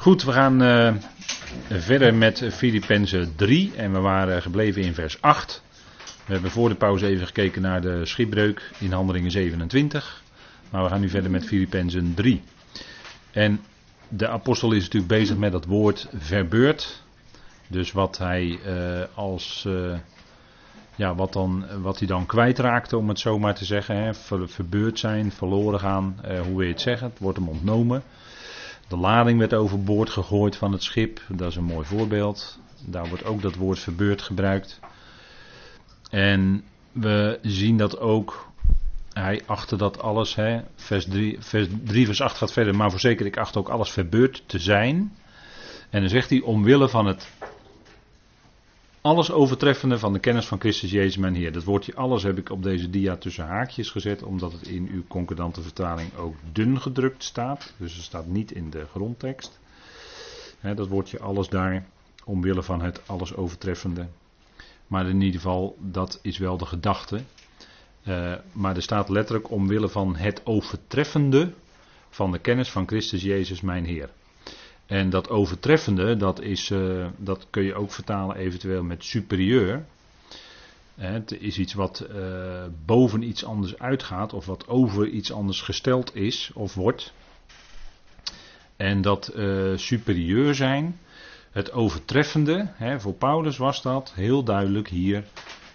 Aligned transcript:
Goed, 0.00 0.22
we 0.22 0.32
gaan 0.32 0.62
uh, 0.62 0.94
verder 1.68 2.14
met 2.14 2.48
Filippenzen 2.52 3.32
3 3.36 3.72
en 3.76 3.92
we 3.92 3.98
waren 3.98 4.42
gebleven 4.42 4.82
in 4.82 4.94
vers 4.94 5.22
8. 5.22 5.62
We 6.26 6.32
hebben 6.32 6.50
voor 6.50 6.68
de 6.68 6.74
pauze 6.74 7.06
even 7.06 7.26
gekeken 7.26 7.62
naar 7.62 7.80
de 7.80 8.06
schipbreuk 8.06 8.70
in 8.78 8.92
Handelingen 8.92 9.30
27. 9.30 10.22
Maar 10.70 10.82
we 10.82 10.88
gaan 10.88 11.00
nu 11.00 11.08
verder 11.08 11.30
met 11.30 11.46
Filippenzen 11.46 12.14
3. 12.14 12.42
En 13.30 13.60
de 14.08 14.28
apostel 14.28 14.72
is 14.72 14.82
natuurlijk 14.82 15.12
bezig 15.12 15.36
met 15.36 15.52
dat 15.52 15.64
woord 15.64 16.08
verbeurd. 16.16 17.02
Dus 17.66 17.92
wat 17.92 18.18
hij 18.18 18.58
uh, 18.66 19.02
als. 19.14 19.64
Uh, 19.66 19.94
ja, 20.96 21.14
wat, 21.14 21.32
dan, 21.32 21.64
wat 21.82 21.98
hij 21.98 22.06
dan 22.08 22.26
kwijtraakte, 22.26 22.96
om 22.96 23.08
het 23.08 23.18
zo 23.18 23.38
maar 23.38 23.54
te 23.54 23.64
zeggen. 23.64 23.96
Hè, 23.96 24.14
ver, 24.14 24.48
verbeurd 24.48 24.98
zijn, 24.98 25.32
verloren 25.32 25.80
gaan, 25.80 26.20
hoe 26.22 26.56
wil 26.56 26.60
je 26.60 26.72
het 26.72 26.80
zeggen? 26.80 27.08
Het 27.08 27.18
wordt 27.18 27.38
hem 27.38 27.48
ontnomen. 27.48 28.02
De 28.90 28.96
lading 28.96 29.38
werd 29.38 29.54
overboord 29.54 30.10
gegooid 30.10 30.56
van 30.56 30.72
het 30.72 30.82
schip. 30.82 31.20
Dat 31.28 31.50
is 31.50 31.56
een 31.56 31.64
mooi 31.64 31.86
voorbeeld. 31.86 32.58
Daar 32.86 33.08
wordt 33.08 33.24
ook 33.24 33.42
dat 33.42 33.54
woord 33.54 33.78
verbeurd 33.78 34.22
gebruikt. 34.22 34.80
En 36.10 36.64
we 36.92 37.38
zien 37.42 37.76
dat 37.76 37.98
ook. 37.98 38.48
Hij 39.12 39.42
achtte 39.46 39.76
dat 39.76 40.02
alles. 40.02 40.34
Hè, 40.34 40.60
vers, 40.74 41.04
3, 41.04 41.36
vers 41.40 41.66
3, 41.84 42.06
vers 42.06 42.20
8 42.20 42.36
gaat 42.36 42.52
verder. 42.52 42.76
Maar 42.76 42.90
voorzeker, 42.90 43.26
ik 43.26 43.36
acht 43.36 43.56
ook 43.56 43.68
alles 43.68 43.90
verbeurd 43.90 44.42
te 44.46 44.58
zijn. 44.58 45.12
En 45.90 46.00
dan 46.00 46.08
zegt 46.08 46.30
hij 46.30 46.40
omwille 46.40 46.88
van 46.88 47.06
het 47.06 47.30
alles 49.00 49.30
overtreffende 49.30 49.98
van 49.98 50.12
de 50.12 50.18
kennis 50.18 50.46
van 50.46 50.60
Christus 50.60 50.90
Jezus 50.90 51.16
mijn 51.16 51.34
Heer. 51.34 51.52
Dat 51.52 51.64
woordje 51.64 51.94
alles 51.94 52.22
heb 52.22 52.38
ik 52.38 52.50
op 52.50 52.62
deze 52.62 52.90
dia 52.90 53.16
tussen 53.16 53.46
haakjes 53.46 53.90
gezet, 53.90 54.22
omdat 54.22 54.52
het 54.52 54.66
in 54.66 54.88
uw 54.92 55.02
concordante 55.08 55.62
vertaling 55.62 56.16
ook 56.16 56.34
dun 56.52 56.80
gedrukt 56.80 57.24
staat. 57.24 57.72
Dus 57.76 57.94
het 57.94 58.04
staat 58.04 58.26
niet 58.26 58.52
in 58.52 58.70
de 58.70 58.86
grondtekst. 58.90 59.58
dat 60.60 60.88
woordje 60.88 61.20
alles 61.20 61.48
daar, 61.48 61.86
omwille 62.24 62.62
van 62.62 62.82
het 62.82 63.00
alles 63.06 63.34
overtreffende. 63.34 64.06
Maar 64.86 65.08
in 65.08 65.20
ieder 65.20 65.40
geval, 65.40 65.76
dat 65.78 66.18
is 66.22 66.38
wel 66.38 66.56
de 66.56 66.66
gedachte. 66.66 67.20
Uh, 68.08 68.34
maar 68.52 68.76
er 68.76 68.82
staat 68.82 69.08
letterlijk 69.08 69.50
omwille 69.50 69.88
van 69.88 70.16
het 70.16 70.46
overtreffende 70.46 71.52
van 72.10 72.32
de 72.32 72.38
kennis 72.38 72.70
van 72.70 72.86
Christus 72.86 73.22
Jezus 73.22 73.60
mijn 73.60 73.84
Heer. 73.84 74.10
En 74.90 75.10
dat 75.10 75.28
overtreffende, 75.28 76.16
dat, 76.16 76.40
is, 76.40 76.70
uh, 76.70 77.06
dat 77.16 77.46
kun 77.50 77.62
je 77.62 77.74
ook 77.74 77.92
vertalen 77.92 78.36
eventueel 78.36 78.82
met 78.82 79.04
superieur. 79.04 79.84
Het 80.94 81.40
is 81.40 81.58
iets 81.58 81.74
wat 81.74 82.06
uh, 82.10 82.64
boven 82.84 83.22
iets 83.22 83.44
anders 83.44 83.78
uitgaat, 83.78 84.32
of 84.32 84.46
wat 84.46 84.68
over 84.68 85.08
iets 85.08 85.32
anders 85.32 85.60
gesteld 85.60 86.14
is 86.14 86.50
of 86.54 86.74
wordt. 86.74 87.12
En 88.76 89.02
dat 89.02 89.32
uh, 89.36 89.76
superieur 89.76 90.54
zijn, 90.54 90.98
het 91.50 91.72
overtreffende, 91.72 92.68
hè, 92.74 93.00
voor 93.00 93.14
Paulus 93.14 93.56
was 93.56 93.82
dat 93.82 94.12
heel 94.14 94.42
duidelijk 94.42 94.88
hier, 94.88 95.24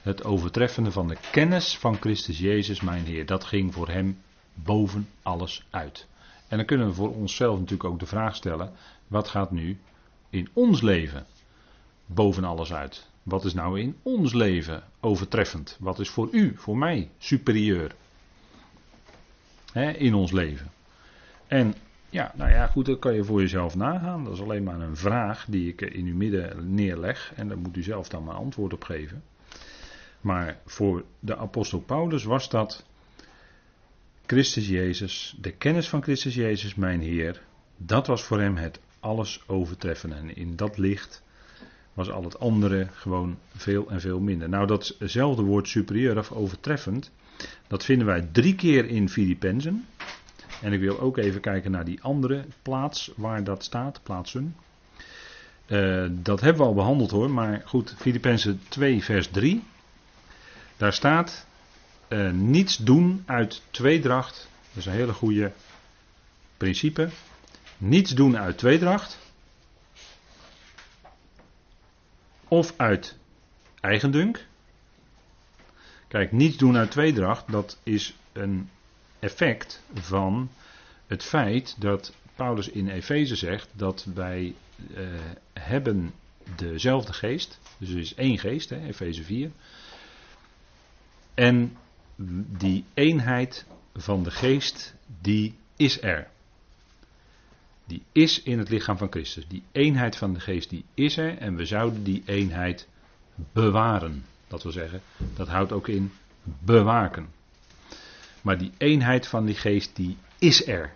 het 0.02 0.24
overtreffende 0.24 0.92
van 0.92 1.08
de 1.08 1.18
kennis 1.32 1.78
van 1.78 1.96
Christus 1.96 2.40
Jezus, 2.40 2.82
mijn 2.82 3.06
Heer. 3.06 3.26
Dat 3.26 3.44
ging 3.44 3.74
voor 3.74 3.90
hem 3.90 4.18
boven 4.54 5.10
alles 5.22 5.66
uit. 5.70 6.08
En 6.48 6.58
dan 6.58 6.66
kunnen 6.66 6.88
we 6.88 6.94
voor 6.94 7.16
onszelf 7.16 7.60
natuurlijk 7.60 7.90
ook 7.90 8.00
de 8.00 8.06
vraag 8.06 8.36
stellen: 8.36 8.72
wat 9.16 9.28
gaat 9.28 9.52
nu 9.52 9.78
in 10.30 10.50
ons 10.54 10.82
leven 10.82 11.26
boven 12.06 12.44
alles 12.44 12.74
uit? 12.74 13.10
Wat 13.24 13.46
is 13.46 13.54
nou 13.54 13.80
in 13.80 13.96
ons 14.02 14.34
leven 14.34 14.84
overtreffend? 15.00 15.78
Wat 15.80 16.00
is 16.00 16.10
voor 16.10 16.28
u, 16.32 16.54
voor 16.56 16.78
mij 16.78 17.10
superieur? 17.18 17.96
in 19.98 20.14
ons 20.14 20.32
leven. 20.32 20.72
En 21.48 21.76
ja, 22.10 22.32
nou 22.36 22.52
ja, 22.52 22.68
goed, 22.68 22.86
dat 22.86 23.00
kan 23.00 23.14
je 23.14 23.24
voor 23.24 23.42
jezelf 23.42 23.76
nagaan. 23.76 24.24
Dat 24.24 24.34
is 24.34 24.42
alleen 24.42 24.64
maar 24.64 24.80
een 24.80 24.98
vraag 24.98 25.46
die 25.50 25.70
ik 25.70 25.82
in 25.82 26.06
uw 26.06 26.16
midden 26.16 26.74
neerleg. 26.74 27.34
En 27.36 27.48
daar 27.48 27.58
moet 27.58 27.78
u 27.78 27.84
zelf 27.84 28.10
dan 28.10 28.24
maar 28.24 28.36
antwoord 28.36 28.74
op 28.74 28.84
geven. 28.84 29.24
Maar 30.22 30.58
voor 30.66 31.04
de 31.20 31.38
apostel 31.38 31.80
Paulus 31.80 32.24
was 32.24 32.50
dat 32.50 32.86
Christus 34.26 34.68
Jezus, 34.68 35.36
de 35.42 35.52
kennis 35.52 35.90
van 35.90 36.04
Christus 36.04 36.36
Jezus, 36.36 36.76
mijn 36.76 37.02
Heer. 37.02 37.42
Dat 37.78 38.08
was 38.08 38.24
voor 38.24 38.40
hem 38.40 38.56
het 38.56 38.80
alles 39.06 39.44
overtreffen. 39.48 40.14
En 40.14 40.36
in 40.36 40.56
dat 40.56 40.78
licht 40.78 41.24
was 41.94 42.12
al 42.12 42.24
het 42.24 42.40
andere 42.40 42.88
gewoon 42.92 43.38
veel 43.56 43.90
en 43.90 44.02
veel 44.02 44.20
minder. 44.20 44.50
Nou, 44.50 44.68
datzelfde 44.68 45.42
woord 45.42 45.68
superieur 45.68 46.18
of 46.18 46.32
overtreffend, 46.32 47.12
dat 47.68 47.84
vinden 47.84 48.08
wij 48.08 48.28
drie 48.32 48.56
keer 48.56 48.86
in 48.86 49.10
Filippenzen. 49.10 49.86
En 50.62 50.74
ik 50.74 50.80
wil 50.80 51.00
ook 51.00 51.18
even 51.18 51.42
kijken 51.42 51.72
naar 51.72 51.86
die 51.86 52.02
andere 52.02 52.46
plaats 52.62 53.12
waar 53.16 53.44
dat 53.44 53.64
staat, 53.64 54.00
plaatsen. 54.04 54.56
Uh, 55.68 56.06
dat 56.12 56.42
hebben 56.42 56.62
we 56.62 56.68
al 56.68 56.74
behandeld 56.74 57.12
hoor, 57.12 57.30
maar 57.30 57.62
goed, 57.66 57.96
Filippenzen 57.98 58.62
2 58.68 59.04
vers 59.04 59.28
3. 59.28 59.64
Daar 60.78 60.94
staat, 60.94 61.48
uh, 62.10 62.32
niets 62.32 62.78
doen 62.78 63.24
uit 63.26 63.62
tweedracht. 63.72 64.50
Dat 64.70 64.78
is 64.78 64.86
een 64.86 64.92
hele 64.92 65.14
goede 65.14 65.52
principe. 66.58 67.10
Niets 67.78 68.12
doen 68.12 68.38
uit 68.38 68.58
tweedracht. 68.58 69.20
Of 72.48 72.74
uit 72.78 73.18
eigendunk. 73.80 74.46
Kijk, 76.08 76.32
niets 76.32 76.58
doen 76.58 76.78
uit 76.78 76.92
tweedracht, 76.92 77.52
dat 77.52 77.80
is 77.84 78.16
een 78.34 78.70
effect 79.20 79.82
van 79.94 80.50
het 81.08 81.24
feit 81.24 81.76
dat 81.80 82.14
Paulus 82.36 82.70
in 82.70 82.88
Efeze 82.88 83.36
zegt 83.36 83.70
dat 83.74 84.08
wij 84.14 84.56
uh, 84.92 85.08
hebben 85.54 86.14
dezelfde 86.56 87.14
geest. 87.14 87.60
Dus 87.78 87.90
er 87.90 87.98
is 87.98 88.16
één 88.16 88.38
geest, 88.38 88.72
Efeze 88.72 89.24
4. 89.24 89.52
En 91.34 91.78
die 92.58 92.86
eenheid 92.94 93.66
van 93.94 94.24
de 94.24 94.32
geest, 94.32 94.94
die 95.22 95.56
is 95.76 96.02
er 96.02 96.28
die 97.86 98.04
is 98.12 98.44
in 98.44 98.60
het 98.60 98.70
lichaam 98.70 98.98
van 98.98 99.12
Christus. 99.12 99.48
Die 99.48 99.64
eenheid 99.72 100.16
van 100.16 100.34
de 100.34 100.40
geest, 100.40 100.70
die 100.70 100.86
is 100.94 101.18
er 101.18 101.38
en 101.38 101.56
we 101.56 101.66
zouden 101.66 102.04
die 102.04 102.24
eenheid 102.26 102.88
bewaren. 103.54 104.26
Dat 104.48 104.64
wil 104.64 104.72
zeggen, 104.72 105.02
dat 105.36 105.48
houdt 105.48 105.72
ook 105.72 105.88
in 105.88 106.12
bewaken. 106.60 107.28
Maar 108.42 108.58
die 108.58 108.72
eenheid 108.78 109.28
van 109.28 109.46
die 109.46 109.56
geest, 109.56 109.96
die 109.96 110.18
is 110.40 110.68
er. 110.68 110.94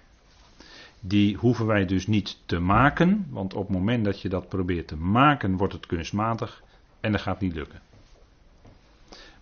Die 1.00 1.36
hoeven 1.36 1.66
wij 1.66 1.86
dus 1.86 2.08
niet 2.08 2.38
te 2.46 2.60
maken, 2.60 3.28
want 3.30 3.54
op 3.54 3.68
het 3.68 3.78
moment 3.78 4.06
dat 4.06 4.22
je 4.22 4.30
dat 4.30 4.50
probeert 4.50 4.88
te 4.88 4.98
maken, 4.98 5.58
wordt 5.58 5.74
het 5.74 5.86
kunstmatig 5.86 6.64
en 7.00 7.12
dat 7.12 7.22
gaat 7.22 7.42
niet 7.42 7.54
lukken. 7.54 7.82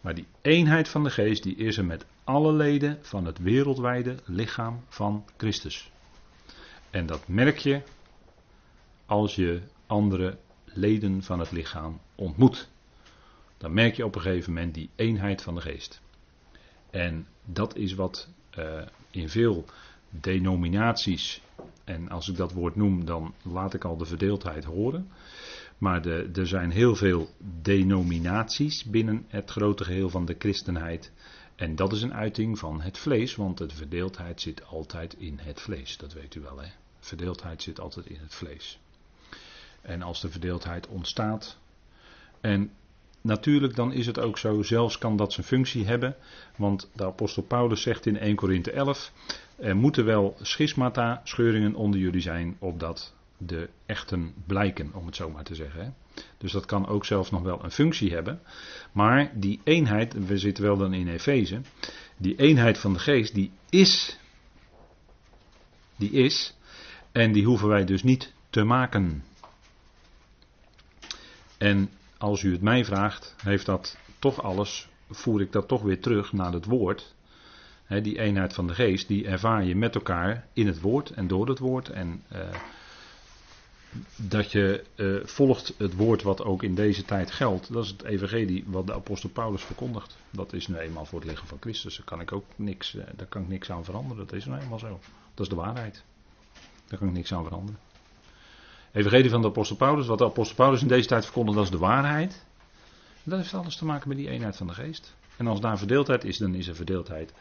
Maar 0.01 0.15
die 0.15 0.27
eenheid 0.41 0.89
van 0.89 1.03
de 1.03 1.09
geest, 1.09 1.43
die 1.43 1.55
is 1.55 1.77
er 1.77 1.85
met 1.85 2.05
alle 2.23 2.53
leden 2.53 2.97
van 3.01 3.25
het 3.25 3.37
wereldwijde 3.37 4.15
lichaam 4.25 4.83
van 4.87 5.25
Christus. 5.37 5.91
En 6.97 7.05
dat 7.05 7.27
merk 7.27 7.57
je 7.57 7.81
als 9.05 9.35
je 9.35 9.61
andere 9.87 10.37
leden 10.65 11.23
van 11.23 11.39
het 11.39 11.51
lichaam 11.51 11.99
ontmoet. 12.15 12.69
Dan 13.57 13.73
merk 13.73 13.95
je 13.95 14.05
op 14.05 14.15
een 14.15 14.21
gegeven 14.21 14.53
moment 14.53 14.73
die 14.73 14.89
eenheid 14.95 15.41
van 15.41 15.55
de 15.55 15.61
geest. 15.61 16.01
En 16.89 17.27
dat 17.45 17.75
is 17.75 17.93
wat 17.93 18.29
uh, 18.57 18.81
in 19.11 19.29
veel 19.29 19.65
denominaties, 20.09 21.41
en 21.83 22.09
als 22.09 22.29
ik 22.29 22.35
dat 22.35 22.51
woord 22.51 22.75
noem, 22.75 23.05
dan 23.05 23.33
laat 23.41 23.73
ik 23.73 23.83
al 23.83 23.97
de 23.97 24.05
verdeeldheid 24.05 24.63
horen. 24.63 25.09
Maar 25.77 26.05
er 26.05 26.47
zijn 26.47 26.71
heel 26.71 26.95
veel 26.95 27.29
denominaties 27.61 28.83
binnen 28.83 29.25
het 29.27 29.51
grote 29.51 29.83
geheel 29.83 30.09
van 30.09 30.25
de 30.25 30.35
christenheid. 30.39 31.11
En 31.55 31.75
dat 31.75 31.93
is 31.93 32.01
een 32.01 32.13
uiting 32.13 32.59
van 32.59 32.81
het 32.81 32.97
vlees, 32.97 33.35
want 33.35 33.57
de 33.57 33.69
verdeeldheid 33.69 34.41
zit 34.41 34.65
altijd 34.65 35.13
in 35.13 35.39
het 35.41 35.61
vlees. 35.61 35.97
Dat 35.97 36.13
weet 36.13 36.35
u 36.35 36.41
wel, 36.41 36.59
hè? 36.59 36.67
Verdeeldheid 36.99 37.63
zit 37.63 37.79
altijd 37.79 38.05
in 38.05 38.19
het 38.19 38.33
vlees. 38.33 38.79
En 39.81 40.01
als 40.01 40.21
de 40.21 40.29
verdeeldheid 40.29 40.87
ontstaat. 40.87 41.57
En 42.41 42.71
natuurlijk, 43.21 43.75
dan 43.75 43.93
is 43.93 44.05
het 44.05 44.19
ook 44.19 44.37
zo, 44.37 44.61
zelfs 44.61 44.97
kan 44.97 45.17
dat 45.17 45.33
zijn 45.33 45.45
functie 45.45 45.85
hebben. 45.85 46.15
Want 46.55 46.89
de 46.93 47.05
apostel 47.05 47.43
Paulus 47.43 47.81
zegt 47.81 48.05
in 48.05 48.17
1 48.17 48.35
Korinthe 48.35 48.71
11: 48.71 49.11
Er 49.55 49.75
moeten 49.75 50.05
wel 50.05 50.37
schismata, 50.41 51.21
scheuringen 51.23 51.75
onder 51.75 51.99
jullie 51.99 52.21
zijn, 52.21 52.55
opdat 52.59 53.13
de 53.37 53.69
echten 53.85 54.33
blijken, 54.45 54.93
om 54.93 55.05
het 55.05 55.15
zo 55.15 55.29
maar 55.29 55.43
te 55.43 55.55
zeggen. 55.55 55.95
Dus 56.37 56.51
dat 56.51 56.65
kan 56.65 56.87
ook 56.87 57.05
zelfs 57.05 57.31
nog 57.31 57.41
wel 57.41 57.63
een 57.63 57.71
functie 57.71 58.13
hebben. 58.13 58.41
Maar 58.91 59.31
die 59.33 59.59
eenheid, 59.63 60.25
we 60.25 60.37
zitten 60.37 60.63
wel 60.63 60.77
dan 60.77 60.93
in 60.93 61.07
Efeze, 61.07 61.61
die 62.17 62.35
eenheid 62.35 62.77
van 62.77 62.93
de 62.93 62.99
geest, 62.99 63.33
die 63.33 63.51
is, 63.69 64.19
die 65.95 66.11
is, 66.11 66.56
en 67.17 67.31
die 67.31 67.45
hoeven 67.45 67.67
wij 67.67 67.85
dus 67.85 68.03
niet 68.03 68.33
te 68.49 68.63
maken. 68.63 69.23
En 71.57 71.89
als 72.17 72.43
u 72.43 72.51
het 72.51 72.61
mij 72.61 72.85
vraagt, 72.85 73.35
heeft 73.43 73.65
dat 73.65 73.97
toch 74.19 74.43
alles, 74.43 74.89
voer 75.09 75.41
ik 75.41 75.51
dat 75.51 75.67
toch 75.67 75.81
weer 75.81 76.01
terug 76.01 76.33
naar 76.33 76.53
het 76.53 76.65
woord. 76.65 77.15
die 77.87 78.19
eenheid 78.19 78.53
van 78.53 78.67
de 78.67 78.73
geest, 78.73 79.07
die 79.07 79.27
ervaar 79.27 79.63
je 79.63 79.75
met 79.75 79.95
elkaar 79.95 80.47
in 80.53 80.67
het 80.67 80.81
woord 80.81 81.09
en 81.09 81.27
door 81.27 81.47
het 81.47 81.59
woord. 81.59 81.89
En 81.89 82.23
uh, 82.31 82.39
dat 84.15 84.51
je 84.51 84.83
eh, 84.95 85.27
volgt 85.27 85.73
het 85.77 85.95
woord 85.95 86.21
wat 86.21 86.43
ook 86.43 86.63
in 86.63 86.75
deze 86.75 87.05
tijd 87.05 87.31
geldt. 87.31 87.73
Dat 87.73 87.83
is 87.83 87.89
het 87.89 88.03
evangelie 88.03 88.63
wat 88.67 88.87
de 88.87 88.93
apostel 88.93 89.29
Paulus 89.29 89.63
verkondigt. 89.63 90.17
Dat 90.29 90.53
is 90.53 90.67
nu 90.67 90.77
eenmaal 90.77 91.05
voor 91.05 91.19
het 91.19 91.29
lichaam 91.29 91.47
van 91.47 91.57
Christus. 91.61 91.95
Daar 91.95 92.05
kan 92.05 92.21
ik 92.21 92.31
ook 92.31 92.45
niks, 92.55 92.93
uh, 92.93 93.03
daar 93.15 93.27
kan 93.27 93.41
ik 93.41 93.47
niks 93.47 93.71
aan 93.71 93.85
veranderen. 93.85 94.27
Dat 94.27 94.35
is 94.35 94.45
nou 94.45 94.61
eenmaal 94.61 94.79
zo. 94.79 94.99
Dat 95.33 95.45
is 95.45 95.49
de 95.49 95.55
waarheid. 95.55 96.03
Daar 96.87 96.99
kan 96.99 97.07
ik 97.07 97.13
niks 97.13 97.33
aan 97.33 97.43
veranderen. 97.43 97.79
Evangelie 98.91 99.29
van 99.29 99.41
de 99.41 99.47
apostel 99.47 99.75
Paulus, 99.75 100.07
wat 100.07 100.17
de 100.17 100.25
apostel 100.25 100.55
Paulus 100.55 100.81
in 100.81 100.87
deze 100.87 101.07
tijd 101.07 101.23
verkondigt, 101.23 101.57
dat 101.57 101.65
is 101.65 101.71
de 101.71 101.77
waarheid. 101.77 102.45
Dat 103.23 103.39
heeft 103.39 103.53
alles 103.53 103.75
te 103.75 103.85
maken 103.85 104.07
met 104.07 104.17
die 104.17 104.29
eenheid 104.29 104.57
van 104.57 104.67
de 104.67 104.73
geest. 104.73 105.15
En 105.37 105.47
als 105.47 105.61
daar 105.61 105.77
verdeeldheid 105.77 106.23
is, 106.23 106.37
dan 106.37 106.55
is 106.55 106.67
er 106.67 106.75
verdeeldheid. 106.75 107.33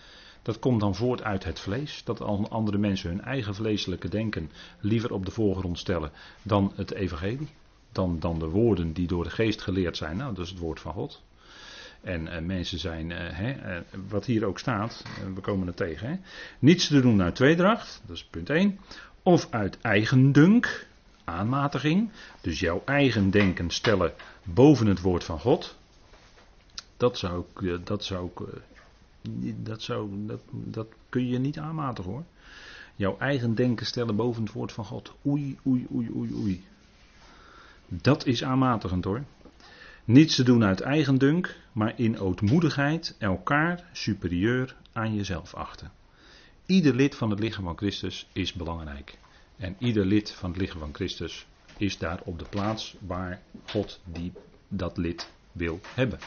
Dat 0.42 0.58
komt 0.58 0.80
dan 0.80 0.94
voort 0.94 1.22
uit 1.22 1.44
het 1.44 1.60
vlees. 1.60 2.04
Dat 2.04 2.20
andere 2.50 2.78
mensen 2.78 3.10
hun 3.10 3.20
eigen 3.20 3.54
vleeselijke 3.54 4.08
denken 4.08 4.50
liever 4.80 5.12
op 5.12 5.24
de 5.24 5.30
voorgrond 5.30 5.78
stellen 5.78 6.10
dan 6.42 6.72
het 6.74 6.92
evangelie. 6.92 7.48
Dan, 7.92 8.18
dan 8.20 8.38
de 8.38 8.48
woorden 8.48 8.92
die 8.92 9.06
door 9.06 9.24
de 9.24 9.30
geest 9.30 9.62
geleerd 9.62 9.96
zijn. 9.96 10.16
Nou, 10.16 10.34
dat 10.34 10.44
is 10.44 10.50
het 10.50 10.58
woord 10.58 10.80
van 10.80 10.92
God. 10.92 11.22
En 12.00 12.26
uh, 12.26 12.38
mensen 12.38 12.78
zijn, 12.78 13.10
uh, 13.10 13.18
hè, 13.20 13.76
uh, 13.76 13.82
wat 14.08 14.24
hier 14.24 14.44
ook 14.44 14.58
staat, 14.58 15.04
we 15.34 15.40
komen 15.40 15.66
er 15.66 15.74
tegen. 15.74 16.08
Hè, 16.08 16.16
niets 16.58 16.86
te 16.86 17.00
doen 17.00 17.22
uit 17.22 17.34
tweedracht, 17.34 18.02
dat 18.06 18.16
is 18.16 18.24
punt 18.24 18.50
1. 18.50 18.78
Of 19.26 19.46
uit 19.50 19.78
eigendunk, 19.80 20.86
aanmatiging. 21.24 22.10
Dus 22.40 22.60
jouw 22.60 22.82
eigen 22.84 23.30
denken 23.30 23.70
stellen 23.70 24.12
boven 24.42 24.86
het 24.86 25.00
woord 25.00 25.24
van 25.24 25.38
God. 25.38 25.76
Dat 26.96 27.18
zou 27.18 27.44
ik, 27.54 27.86
dat 27.86 28.04
zou 28.04 28.30
ik 28.34 28.62
dat, 29.56 29.82
zou, 29.82 30.26
dat, 30.26 30.40
dat 30.50 30.86
kun 31.08 31.28
je 31.28 31.38
niet 31.38 31.58
aanmatigen 31.58 32.10
hoor. 32.10 32.24
Jouw 32.96 33.18
eigen 33.18 33.54
denken 33.54 33.86
stellen 33.86 34.16
boven 34.16 34.42
het 34.42 34.52
woord 34.52 34.72
van 34.72 34.84
God. 34.84 35.12
Oei, 35.26 35.58
oei, 35.66 35.86
oei, 35.94 36.10
oei, 36.16 36.34
oei. 36.34 36.64
Dat 37.88 38.26
is 38.26 38.44
aanmatigend 38.44 39.04
hoor. 39.04 39.24
Niets 40.04 40.34
te 40.34 40.42
doen 40.42 40.64
uit 40.64 40.80
eigendunk, 40.80 41.56
maar 41.72 41.92
in 41.96 42.18
ootmoedigheid 42.18 43.16
elkaar 43.18 43.84
superieur 43.92 44.76
aan 44.92 45.14
jezelf 45.14 45.54
achten. 45.54 45.90
Ieder 46.66 46.94
lid 46.94 47.14
van 47.14 47.30
het 47.30 47.38
lichaam 47.38 47.64
van 47.64 47.76
Christus 47.76 48.26
is 48.32 48.52
belangrijk. 48.52 49.18
En 49.56 49.76
ieder 49.78 50.04
lid 50.04 50.30
van 50.30 50.50
het 50.50 50.60
lichaam 50.60 50.78
van 50.78 50.94
Christus 50.94 51.46
is 51.76 51.98
daar 51.98 52.20
op 52.24 52.38
de 52.38 52.44
plaats 52.44 52.96
waar 53.06 53.40
God 53.66 54.00
die, 54.04 54.32
dat 54.68 54.96
lid 54.96 55.30
wil 55.52 55.80
hebben. 55.94 56.18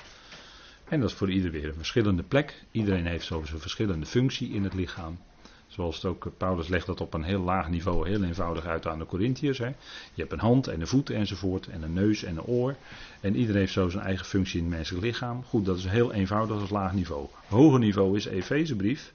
En 0.83 0.99
dat 0.99 1.09
is 1.09 1.15
voor 1.15 1.31
ieder 1.31 1.51
weer 1.51 1.67
een 1.67 1.75
verschillende 1.75 2.23
plek. 2.23 2.63
Iedereen 2.71 3.05
heeft 3.05 3.25
zo 3.25 3.43
zijn 3.45 3.59
verschillende 3.59 4.05
functie 4.05 4.49
in 4.49 4.63
het 4.63 4.73
lichaam. 4.73 5.19
Zoals 5.67 5.95
het 5.95 6.05
ook, 6.05 6.31
Paulus 6.37 6.67
legt 6.67 6.85
dat 6.85 7.01
op 7.01 7.13
een 7.13 7.23
heel 7.23 7.41
laag 7.41 7.69
niveau 7.69 8.09
heel 8.09 8.23
eenvoudig 8.23 8.65
uit 8.65 8.87
aan 8.87 8.99
de 8.99 9.05
Corinthiërs. 9.05 9.57
Je 9.57 9.73
hebt 10.13 10.31
een 10.31 10.39
hand 10.39 10.67
en 10.67 10.81
een 10.81 10.87
voet 10.87 11.09
enzovoort, 11.09 11.67
en 11.67 11.81
een 11.81 11.93
neus 11.93 12.23
en 12.23 12.37
een 12.37 12.43
oor. 12.43 12.75
En 13.21 13.35
iedereen 13.35 13.61
heeft 13.61 13.73
zo 13.73 13.89
zijn 13.89 14.03
eigen 14.03 14.25
functie 14.25 14.57
in 14.57 14.65
het 14.65 14.75
menselijk 14.75 15.05
lichaam. 15.05 15.43
Goed, 15.43 15.65
dat 15.65 15.77
is 15.77 15.85
heel 15.85 16.13
eenvoudig 16.13 16.59
als 16.59 16.69
laag 16.69 16.93
niveau. 16.93 17.27
Hoger 17.47 17.79
niveau 17.79 18.17
is 18.17 18.25
Efezebrief. 18.25 19.13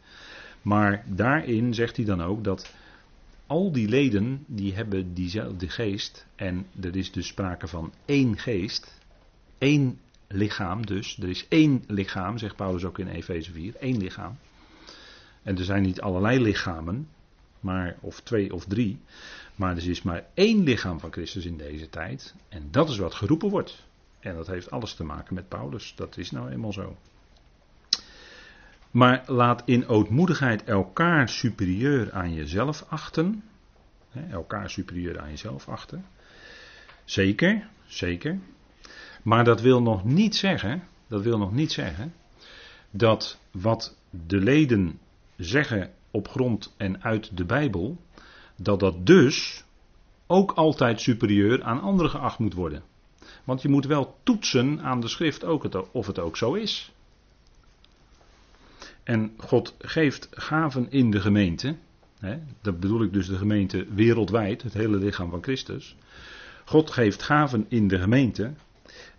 Maar 0.65 1.05
daarin 1.07 1.75
zegt 1.75 1.97
hij 1.97 2.05
dan 2.05 2.23
ook 2.23 2.45
dat 2.45 2.75
al 3.47 3.73
die 3.73 3.89
leden, 3.89 4.45
die 4.47 4.75
hebben 4.75 5.15
diezelfde 5.15 5.69
geest. 5.69 6.27
En 6.35 6.67
er 6.81 6.97
is 6.97 7.13
dus 7.13 7.27
sprake 7.27 7.67
van 7.67 7.93
één 8.05 8.39
geest. 8.39 8.99
één 9.59 9.99
lichaam 10.27 10.87
dus. 10.87 11.19
Er 11.19 11.29
is 11.29 11.49
één 11.49 11.85
lichaam, 11.87 12.39
zegt 12.39 12.57
Paulus 12.57 12.85
ook 12.85 12.99
in 12.99 13.09
Efeze 13.09 13.53
4, 13.53 13.77
één 13.77 13.97
lichaam. 13.97 14.37
En 15.43 15.59
er 15.59 15.65
zijn 15.65 15.83
niet 15.83 16.01
allerlei 16.01 16.41
lichamen, 16.41 17.09
maar, 17.61 17.97
of 18.01 18.21
twee 18.21 18.55
of 18.55 18.65
drie. 18.65 18.99
Maar 19.55 19.77
er 19.77 19.89
is 19.89 20.03
maar 20.03 20.27
één 20.35 20.63
lichaam 20.63 21.01
van 21.01 21.13
Christus 21.13 21.45
in 21.45 21.57
deze 21.57 21.89
tijd. 21.89 22.35
En 22.49 22.69
dat 22.71 22.89
is 22.89 22.99
wat 22.99 23.15
geroepen 23.15 23.49
wordt. 23.49 23.87
En 24.21 24.35
dat 24.35 24.47
heeft 24.47 24.71
alles 24.71 24.95
te 24.95 25.05
maken 25.05 25.35
met 25.35 25.49
Paulus. 25.49 25.93
Dat 25.97 26.17
is 26.17 26.31
nou 26.31 26.51
eenmaal 26.51 26.73
zo. 26.73 26.97
Maar 28.95 29.23
laat 29.27 29.63
in 29.65 29.87
ootmoedigheid 29.87 30.65
elkaar 30.65 31.29
superieur 31.29 32.13
aan 32.13 32.35
jezelf 32.35 32.85
achten. 32.89 33.43
elkaar 34.31 34.71
superieur 34.71 35.21
aan 35.21 35.31
jezelf 35.31 35.69
achten. 35.69 36.05
Zeker, 37.05 37.69
zeker. 37.87 38.39
Maar 39.23 39.45
dat 39.45 39.61
wil 39.61 39.83
nog 39.83 40.05
niet 40.05 40.37
zeggen, 40.37 40.83
dat 41.07 41.23
wil 41.23 41.39
nog 41.39 41.53
niet 41.53 41.73
zeggen 41.73 42.15
dat 42.91 43.41
wat 43.51 43.97
de 44.11 44.39
leden 44.39 44.99
zeggen 45.37 45.93
op 46.11 46.29
grond 46.29 46.75
en 46.77 47.03
uit 47.03 47.37
de 47.37 47.45
Bijbel, 47.45 47.97
dat 48.57 48.81
dat 48.81 49.07
dus 49.07 49.65
ook 50.27 50.53
altijd 50.53 51.01
superieur 51.01 51.63
aan 51.63 51.81
anderen 51.81 52.11
geacht 52.11 52.39
moet 52.39 52.55
worden. 52.55 52.83
Want 53.45 53.63
je 53.63 53.69
moet 53.69 53.87
wel 53.87 54.17
toetsen 54.23 54.83
aan 54.83 55.01
de 55.01 55.09
schrift 55.09 55.45
ook 55.45 55.63
het, 55.63 55.91
of 55.91 56.07
het 56.07 56.19
ook 56.19 56.37
zo 56.37 56.55
is. 56.55 56.94
En 59.05 59.33
God 59.37 59.75
geeft 59.79 60.29
gaven 60.31 60.87
in 60.91 61.11
de 61.11 61.21
gemeente. 61.21 61.77
Hè, 62.19 62.39
dat 62.61 62.81
bedoel 62.81 63.03
ik 63.03 63.13
dus 63.13 63.27
de 63.27 63.37
gemeente 63.37 63.87
wereldwijd, 63.95 64.63
het 64.63 64.73
hele 64.73 64.97
lichaam 64.97 65.31
van 65.31 65.43
Christus. 65.43 65.97
God 66.65 66.91
geeft 66.91 67.23
gaven 67.23 67.67
in 67.69 67.89
de 67.89 67.99
gemeente. 67.99 68.53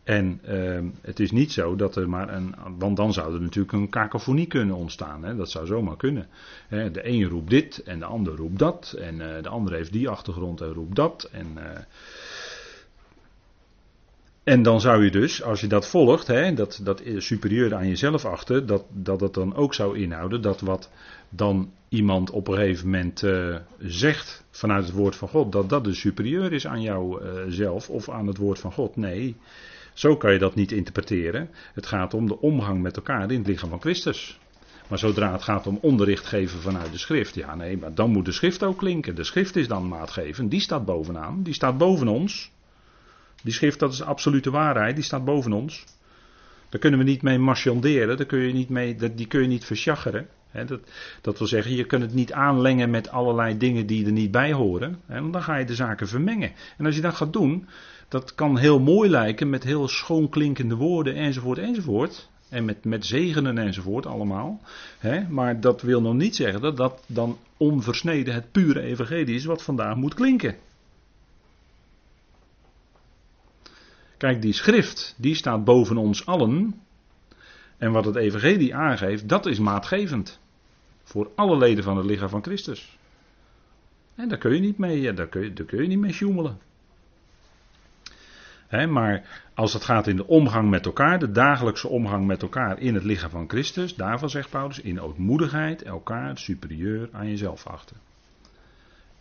En 0.03 0.41
uh, 0.49 0.79
het 1.01 1.19
is 1.19 1.31
niet 1.31 1.51
zo 1.51 1.75
dat 1.75 1.95
er 1.95 2.09
maar 2.09 2.33
een. 2.33 2.55
Want 2.77 2.97
dan 2.97 3.13
zou 3.13 3.33
er 3.33 3.41
natuurlijk 3.41 3.73
een 3.73 3.89
kakofonie 3.89 4.47
kunnen 4.47 4.75
ontstaan. 4.75 5.23
Hè? 5.23 5.35
Dat 5.35 5.51
zou 5.51 5.65
zomaar 5.65 5.97
kunnen. 5.97 6.27
Hè? 6.67 6.91
De 6.91 7.07
een 7.07 7.23
roept 7.23 7.49
dit 7.49 7.83
en 7.83 7.99
de 7.99 8.05
ander 8.05 8.35
roept 8.35 8.59
dat. 8.59 8.95
En 8.99 9.15
uh, 9.15 9.27
de 9.41 9.49
ander 9.49 9.73
heeft 9.73 9.91
die 9.91 10.09
achtergrond 10.09 10.61
en 10.61 10.73
roept 10.73 10.95
dat. 10.95 11.29
En, 11.31 11.47
uh, 11.57 11.63
en 14.45 14.63
dan 14.63 14.81
zou 14.81 15.03
je 15.03 15.11
dus, 15.11 15.43
als 15.43 15.61
je 15.61 15.67
dat 15.67 15.87
volgt, 15.87 16.27
hè, 16.27 16.53
dat, 16.53 16.79
dat 16.83 17.01
superieur 17.17 17.75
aan 17.75 17.87
jezelf 17.87 18.25
achter, 18.25 18.65
dat, 18.65 18.83
dat 18.89 19.21
het 19.21 19.33
dan 19.33 19.55
ook 19.55 19.73
zou 19.73 19.97
inhouden 19.97 20.41
dat 20.41 20.61
wat 20.61 20.89
dan 21.29 21.71
iemand 21.89 22.29
op 22.29 22.47
een 22.47 22.55
gegeven 22.55 22.89
moment 22.89 23.21
uh, 23.21 23.55
zegt 23.79 24.45
vanuit 24.51 24.85
het 24.85 24.95
woord 24.95 25.15
van 25.15 25.27
God, 25.27 25.51
dat 25.51 25.69
dat 25.69 25.83
dus 25.83 25.99
superieur 25.99 26.53
is 26.53 26.67
aan 26.67 26.81
jouzelf 26.81 27.89
of 27.89 28.09
aan 28.09 28.27
het 28.27 28.37
woord 28.37 28.59
van 28.59 28.71
God. 28.71 28.95
Nee. 28.95 29.35
Zo 29.93 30.17
kan 30.17 30.33
je 30.33 30.39
dat 30.39 30.55
niet 30.55 30.71
interpreteren. 30.71 31.49
Het 31.73 31.85
gaat 31.85 32.13
om 32.13 32.27
de 32.27 32.39
omgang 32.39 32.81
met 32.81 32.95
elkaar 32.95 33.31
in 33.31 33.37
het 33.37 33.47
lichaam 33.47 33.69
van 33.69 33.81
Christus. 33.81 34.39
Maar 34.87 34.99
zodra 34.99 35.31
het 35.31 35.43
gaat 35.43 35.67
om 35.67 35.77
onderricht 35.81 36.25
geven 36.25 36.59
vanuit 36.59 36.91
de 36.91 36.97
schrift, 36.97 37.35
ja 37.35 37.55
nee, 37.55 37.77
maar 37.77 37.93
dan 37.93 38.11
moet 38.11 38.25
de 38.25 38.31
schrift 38.31 38.63
ook 38.63 38.77
klinken. 38.77 39.15
De 39.15 39.23
schrift 39.23 39.55
is 39.55 39.67
dan 39.67 39.87
maatgevend, 39.87 40.51
die 40.51 40.59
staat 40.59 40.85
bovenaan, 40.85 41.43
die 41.43 41.53
staat 41.53 41.77
boven 41.77 42.07
ons. 42.07 42.51
Die 43.45 43.53
schrift, 43.53 43.79
dat 43.79 43.93
is 43.93 44.01
absolute 44.01 44.51
waarheid, 44.51 44.95
die 44.95 45.03
staat 45.03 45.25
boven 45.25 45.53
ons. 45.53 45.83
Daar 46.69 46.79
kunnen 46.79 46.99
we 46.99 47.05
niet 47.05 47.21
mee 47.21 47.39
marchanderen, 47.39 48.17
daar 48.17 48.25
kun 48.25 48.39
je 48.39 48.53
niet 48.53 48.69
mee, 48.69 48.95
die 49.15 49.27
kun 49.27 49.41
je 49.41 49.47
niet 49.47 49.65
versjaggeren. 49.65 50.27
dat, 50.51 50.79
dat, 51.21 51.37
wil 51.37 51.47
zeggen, 51.47 51.75
je 51.75 51.85
kunt 51.85 52.01
het 52.01 52.13
niet 52.13 52.33
aanlengen 52.33 52.89
met 52.89 53.09
allerlei 53.09 53.57
dingen 53.57 53.85
die 53.85 54.05
er 54.05 54.11
niet 54.11 54.31
bij 54.31 54.53
horen. 54.53 54.99
want 55.07 55.33
dan 55.33 55.43
ga 55.43 55.55
je 55.55 55.65
de 55.65 55.75
zaken 55.75 56.07
vermengen. 56.07 56.51
En 56.77 56.85
als 56.85 56.95
je 56.95 57.01
dat 57.01 57.15
gaat 57.15 57.33
doen, 57.33 57.67
dat 58.07 58.35
kan 58.35 58.57
heel 58.57 58.79
mooi 58.79 59.09
lijken 59.09 59.49
met 59.49 59.63
heel 59.63 59.87
schoonklinkende 59.87 60.75
woorden 60.75 61.15
enzovoort 61.15 61.57
enzovoort. 61.57 62.29
En 62.49 62.65
met, 62.65 62.83
met 62.83 63.05
zegenen 63.05 63.57
enzovoort 63.57 64.05
allemaal. 64.05 64.61
Hè? 64.99 65.29
Maar 65.29 65.59
dat 65.59 65.81
wil 65.81 66.01
nog 66.01 66.13
niet 66.13 66.35
zeggen 66.35 66.61
dat 66.61 66.77
dat 66.77 67.03
dan 67.07 67.37
onversneden 67.57 68.33
het 68.33 68.51
pure 68.51 68.81
evangelie 68.81 69.35
is 69.35 69.45
wat 69.45 69.63
vandaag 69.63 69.95
moet 69.95 70.13
klinken. 70.13 70.55
Kijk, 74.25 74.41
die 74.41 74.53
schrift, 74.53 75.15
die 75.17 75.35
staat 75.35 75.63
boven 75.63 75.97
ons 75.97 76.25
allen. 76.25 76.81
En 77.77 77.91
wat 77.91 78.05
het 78.05 78.15
evangelie 78.15 78.75
aangeeft, 78.75 79.29
dat 79.29 79.45
is 79.45 79.59
maatgevend. 79.59 80.39
Voor 81.03 81.31
alle 81.35 81.57
leden 81.57 81.83
van 81.83 81.97
het 81.97 82.05
lichaam 82.05 82.29
van 82.29 82.43
Christus. 82.43 82.97
En 84.15 84.29
daar 84.29 84.37
kun 84.37 84.53
je 84.53 84.59
niet 84.59 84.77
mee, 84.77 85.13
daar 85.13 85.27
kun 85.27 85.41
je, 85.41 85.53
daar 85.53 85.65
kun 85.65 85.81
je 85.81 85.87
niet 85.87 85.99
mee 85.99 86.13
sjoemelen 86.13 86.57
maar 88.89 89.43
als 89.53 89.73
het 89.73 89.83
gaat 89.83 90.07
in 90.07 90.15
de 90.15 90.27
omgang 90.27 90.69
met 90.69 90.85
elkaar, 90.85 91.19
de 91.19 91.31
dagelijkse 91.31 91.87
omgang 91.87 92.25
met 92.25 92.41
elkaar 92.41 92.79
in 92.79 92.93
het 92.93 93.03
lichaam 93.03 93.29
van 93.29 93.49
Christus, 93.49 93.95
daarvan 93.95 94.29
zegt 94.29 94.49
Paulus, 94.49 94.79
in 94.79 95.01
ootmoedigheid 95.01 95.81
elkaar 95.81 96.37
superieur 96.37 97.09
aan 97.11 97.29
jezelf 97.29 97.67
achten. 97.67 97.97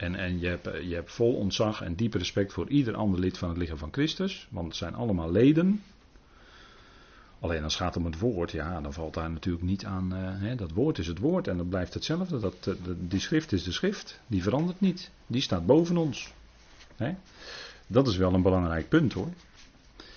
En, 0.04 0.14
en 0.14 0.40
je, 0.40 0.46
hebt, 0.46 0.64
je 0.64 0.94
hebt 0.94 1.12
vol 1.12 1.34
ontzag 1.34 1.82
en 1.82 1.94
diep 1.94 2.14
respect 2.14 2.52
voor 2.52 2.68
ieder 2.68 2.94
ander 2.94 3.20
lid 3.20 3.38
van 3.38 3.48
het 3.48 3.58
lichaam 3.58 3.78
van 3.78 3.92
Christus, 3.92 4.48
want 4.50 4.66
het 4.66 4.76
zijn 4.76 4.94
allemaal 4.94 5.30
leden. 5.30 5.82
Alleen 7.40 7.62
als 7.62 7.72
het 7.72 7.82
gaat 7.82 7.96
om 7.96 8.04
het 8.04 8.18
woord, 8.18 8.50
ja, 8.50 8.80
dan 8.80 8.92
valt 8.92 9.14
daar 9.14 9.30
natuurlijk 9.30 9.64
niet 9.64 9.84
aan. 9.84 10.14
Uh, 10.42 10.56
dat 10.56 10.70
woord 10.70 10.98
is 10.98 11.06
het 11.06 11.18
woord 11.18 11.48
en 11.48 11.56
dat 11.56 11.68
blijft 11.68 11.94
hetzelfde. 11.94 12.40
Dat, 12.40 12.66
eh, 12.66 12.74
die 12.98 13.20
schrift 13.20 13.52
is 13.52 13.64
de 13.64 13.72
schrift, 13.72 14.20
die 14.26 14.42
verandert 14.42 14.80
niet. 14.80 15.10
Die 15.26 15.40
staat 15.40 15.66
boven 15.66 15.96
ons. 15.96 16.32
Dat 17.86 18.08
is 18.08 18.16
wel 18.16 18.34
een 18.34 18.42
belangrijk 18.42 18.88
punt 18.88 19.12
hoor. 19.12 19.28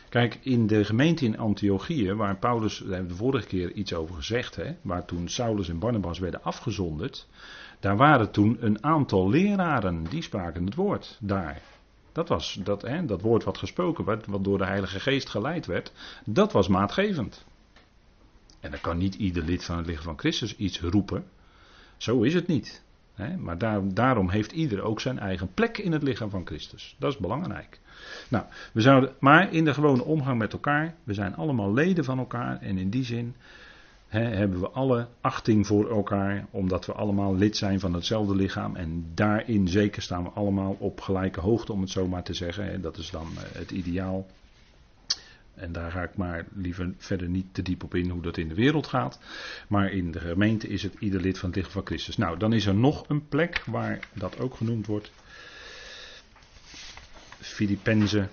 Kijk, 0.10 0.40
in 0.42 0.68
de 0.68 0.86
gemeente 0.86 1.26
in 1.26 1.38
Antiochië, 1.38 2.14
waar 2.14 2.38
Paulus, 2.38 2.84
de 2.88 3.16
vorige 3.16 3.48
keer 3.48 3.72
iets 3.72 3.94
over 3.94 4.16
gezegd, 4.16 4.56
hè, 4.56 4.76
waar 4.82 5.06
toen 5.06 5.30
Saulus 5.30 5.70
en 5.70 5.80
Barnabas 5.80 6.20
werden 6.20 6.44
afgezonderd, 6.44 7.28
daar 7.80 7.98
waren 7.98 8.32
toen 8.32 8.58
een 8.60 8.84
aantal 8.84 9.30
leraren 9.30 10.04
die 10.04 10.22
spraken 10.22 10.66
het 10.66 10.76
woord 10.76 11.18
daar. 11.20 11.62
Dat, 12.12 12.28
was, 12.28 12.60
dat, 12.64 12.82
hè, 12.82 13.06
dat 13.06 13.22
woord 13.22 13.44
wat 13.44 13.58
gesproken 13.58 14.06
werd, 14.06 14.26
wat 14.26 14.44
door 14.44 14.58
de 14.58 14.66
Heilige 14.66 15.00
Geest 15.00 15.30
geleid 15.30 15.66
werd, 15.66 15.92
dat 16.26 16.52
was 16.52 16.68
maatgevend. 16.68 17.46
En 18.60 18.72
dan 18.72 18.82
kan 18.82 18.98
niet 18.98 19.16
ieder 19.16 19.44
lid 19.44 19.66
van 19.66 19.78
het 19.78 19.86
lichaam 19.86 20.04
van 20.04 20.18
Christus 20.18 20.56
iets 20.56 20.82
roepen. 20.82 21.26
Zo 21.98 22.22
is 22.22 22.34
het 22.34 22.48
niet. 22.48 22.84
Hè? 23.14 23.38
Maar 23.38 23.58
daar, 23.58 23.94
daarom 23.94 24.30
heeft 24.30 24.52
ieder 24.52 24.82
ook 24.82 25.00
zijn 25.00 25.20
eigen 25.20 25.54
plek 25.54 25.78
in 25.78 25.92
het 25.92 26.04
lichaam 26.04 26.30
van 26.30 26.46
Christus. 26.46 26.96
Dat 27.00 27.12
is 27.12 27.18
belangrijk. 27.18 27.80
Nou, 28.30 28.46
we 28.74 28.82
zouden, 28.82 29.14
maar 29.20 29.54
in 29.54 29.66
de 29.66 29.74
gewone 29.74 30.04
omgang 30.04 30.38
met 30.38 30.54
elkaar, 30.54 30.96
we 31.04 31.14
zijn 31.14 31.36
allemaal 31.36 31.74
leden 31.74 32.04
van 32.04 32.18
elkaar 32.18 32.62
en 32.62 32.78
in 32.78 32.90
die 32.90 33.04
zin 33.04 33.36
hebben 34.08 34.60
we 34.60 34.70
alle 34.70 35.08
achting 35.22 35.68
voor 35.68 35.90
elkaar, 35.90 36.46
omdat 36.52 36.86
we 36.86 36.94
allemaal 36.94 37.36
lid 37.36 37.58
zijn 37.58 37.80
van 37.80 37.94
hetzelfde 37.94 38.36
lichaam. 38.36 38.76
En 38.76 39.12
daarin 39.14 39.68
zeker 39.68 40.02
staan 40.02 40.24
we 40.24 40.30
allemaal 40.30 40.76
op 40.80 41.02
gelijke 41.02 41.40
hoogte, 41.40 41.72
om 41.74 41.82
het 41.82 41.90
zo 41.90 42.08
maar 42.08 42.24
te 42.24 42.34
zeggen. 42.34 42.82
Dat 42.82 42.98
is 42.98 43.10
dan 43.10 43.28
eh, 43.36 43.44
het 43.60 43.72
ideaal. 43.72 44.28
En 45.56 45.72
daar 45.72 45.92
ga 45.92 46.04
ik 46.04 46.16
maar 46.16 46.46
liever 46.56 46.94
verder 46.98 47.30
niet 47.30 47.54
te 47.54 47.62
diep 47.62 47.84
op 47.84 47.96
in 47.96 48.10
hoe 48.10 48.22
dat 48.22 48.38
in 48.38 48.48
de 48.48 48.56
wereld 48.56 48.88
gaat. 48.88 49.20
Maar 49.68 49.92
in 49.92 50.12
de 50.12 50.20
gemeente 50.20 50.68
is 50.68 50.84
het 50.84 50.96
ieder 51.00 51.22
lid 51.22 51.38
van 51.38 51.50
het 51.50 51.58
lichaam 51.58 51.74
van 51.74 51.86
Christus. 51.86 52.18
Nou, 52.18 52.38
dan 52.38 52.54
is 52.54 52.66
er 52.66 52.76
nog 52.76 53.10
een 53.10 53.28
plek 53.28 53.64
waar 53.66 54.00
dat 54.14 54.40
ook 54.40 54.56
genoemd 54.56 54.86
wordt. 54.86 55.12
Filippenzen. 57.40 58.30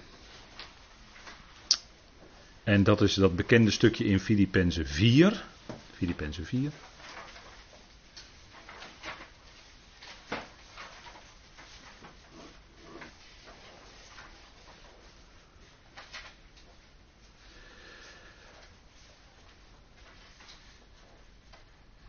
En 2.64 2.82
dat 2.82 3.00
is 3.00 3.14
dat 3.14 3.36
bekende 3.36 3.70
stukje 3.70 4.04
in 4.04 4.20
Filippenzen 4.20 4.86
4. 4.86 5.44
Filippenzen 6.04 6.44
4. 6.44 6.70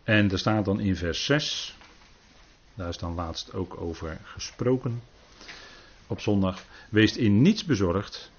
En 0.03 0.31
er 0.31 0.39
staat 0.39 0.65
dan 0.65 0.79
in 0.79 0.95
vers 0.95 1.25
6, 1.25 1.75
daar 2.73 2.89
is 2.89 2.97
dan 2.97 3.13
laatst 3.13 3.53
ook 3.53 3.81
over 3.81 4.19
gesproken 4.23 5.01
op 6.07 6.19
zondag. 6.19 6.65
Wees 6.89 7.17
in 7.17 7.41
niets 7.41 7.65
bezorgd. 7.65 8.31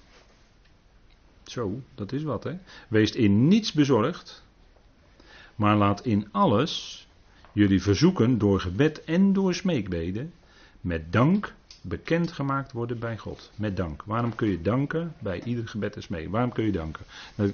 Zo, 1.43 1.81
dat 1.95 2.11
is 2.11 2.23
wat 2.23 2.43
hè. 2.43 2.57
Wees 2.87 3.11
in 3.11 3.47
niets 3.47 3.71
bezorgd, 3.71 4.45
maar 5.57 5.75
laat 5.75 6.05
in 6.05 6.27
alles 6.31 7.07
jullie 7.51 7.81
verzoeken 7.81 8.37
door 8.37 8.59
gebed 8.59 9.03
en 9.03 9.33
door 9.33 9.53
smeekbeden 9.53 10.33
met 10.81 11.11
dank 11.11 11.53
bekendgemaakt 11.81 12.71
worden 12.71 12.99
bij 12.99 13.17
God. 13.17 13.51
Met 13.55 13.77
dank. 13.77 14.03
Waarom 14.03 14.35
kun 14.35 14.47
je 14.47 14.61
danken 14.61 15.13
bij 15.19 15.43
ieder 15.43 15.67
gebed 15.67 15.95
en 15.95 16.03
smeek? 16.03 16.29
Waarom 16.29 16.51
kun 16.51 16.65
je 16.65 16.71
danken? 16.71 17.05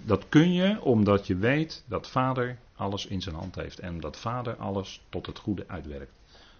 Dat 0.03 0.25
kun 0.29 0.53
je 0.53 0.81
omdat 0.81 1.27
je 1.27 1.35
weet 1.35 1.83
dat 1.87 2.09
Vader 2.09 2.57
alles 2.75 3.05
in 3.05 3.21
zijn 3.21 3.35
hand 3.35 3.55
heeft 3.55 3.79
en 3.79 3.99
dat 3.99 4.17
Vader 4.17 4.55
alles 4.55 5.01
tot 5.09 5.25
het 5.25 5.39
goede 5.39 5.63
uitwerkt. 5.67 6.19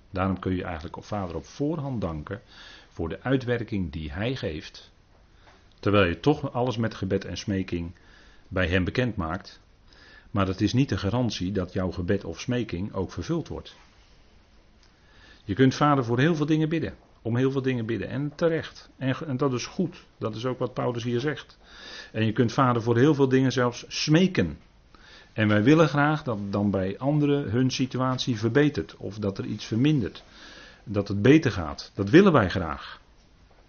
Daarom 0.09 0.39
kun 0.39 0.55
je 0.55 0.63
eigenlijk 0.63 0.97
op 0.97 1.05
Vader 1.05 1.35
op 1.35 1.45
voorhand 1.45 2.01
danken 2.01 2.41
voor 2.89 3.09
de 3.09 3.21
uitwerking 3.21 3.91
die 3.91 4.11
Hij 4.11 4.35
geeft. 4.35 4.91
Terwijl 5.79 6.05
je 6.05 6.19
toch 6.19 6.53
alles 6.53 6.77
met 6.77 6.95
gebed 6.95 7.25
en 7.25 7.37
smeking 7.37 7.91
bij 8.47 8.67
Hem 8.67 8.83
bekend 8.83 9.15
maakt. 9.15 9.61
Maar 10.33 10.45
dat 10.45 10.61
is 10.61 10.73
niet 10.73 10.89
de 10.89 10.97
garantie 10.97 11.51
dat 11.51 11.73
jouw 11.73 11.91
gebed 11.91 12.23
of 12.23 12.39
smeking 12.39 12.93
ook 12.93 13.11
vervuld 13.11 13.47
wordt. 13.47 13.75
Je 15.43 15.53
kunt 15.53 15.75
Vader 15.75 16.05
voor 16.05 16.19
heel 16.19 16.35
veel 16.35 16.45
dingen 16.45 16.69
bidden. 16.69 16.93
Om 17.21 17.37
heel 17.37 17.51
veel 17.51 17.61
dingen 17.61 17.85
bidden. 17.85 18.09
En 18.09 18.31
terecht. 18.35 18.89
En, 18.97 19.15
en, 19.27 19.37
dat 19.37 19.53
is 19.53 19.65
goed. 19.65 20.05
Dat 20.17 20.35
is 20.35 20.45
ook 20.45 20.59
wat 20.59 20.73
Paulus 20.73 21.03
hier 21.03 21.19
zegt. 21.19 21.57
En 22.11 22.25
je 22.25 22.31
kunt 22.31 22.53
Vader 22.53 22.81
voor 22.81 22.97
heel 22.97 23.15
veel 23.15 23.27
dingen 23.27 23.51
zelfs 23.51 23.85
smeken. 23.87 24.57
En 25.33 25.47
wij 25.47 25.63
willen 25.63 25.87
graag 25.87 26.23
dat 26.23 26.39
dan 26.49 26.71
bij 26.71 26.97
anderen 26.97 27.49
hun 27.49 27.71
situatie 27.71 28.37
verbetert. 28.37 28.95
Of 28.97 29.19
dat 29.19 29.37
er 29.37 29.45
iets 29.45 29.65
vermindert. 29.65 30.23
Dat 30.83 31.07
het 31.07 31.21
beter 31.21 31.51
gaat. 31.51 31.91
Dat 31.93 32.09
willen 32.09 32.31
wij 32.31 32.49
graag. 32.49 33.01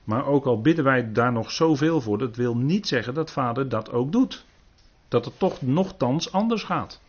Maar 0.04 0.26
ook 0.26 0.44
al 0.44 0.60
bidden 0.60 0.84
wij 0.84 1.12
daar 1.12 1.32
nog 1.32 1.50
zoveel 1.50 2.00
voor, 2.00 2.18
dat 2.18 2.36
wil 2.36 2.56
niet 2.56 2.86
zeggen 2.86 3.14
dat 3.14 3.30
vader 3.30 3.68
dat 3.68 3.90
ook 3.90 4.12
doet. 4.12 4.44
Dat 5.14 5.24
het 5.24 5.38
toch 5.38 5.62
nogthans 5.62 6.32
anders 6.32 6.62
gaat. 6.62 7.00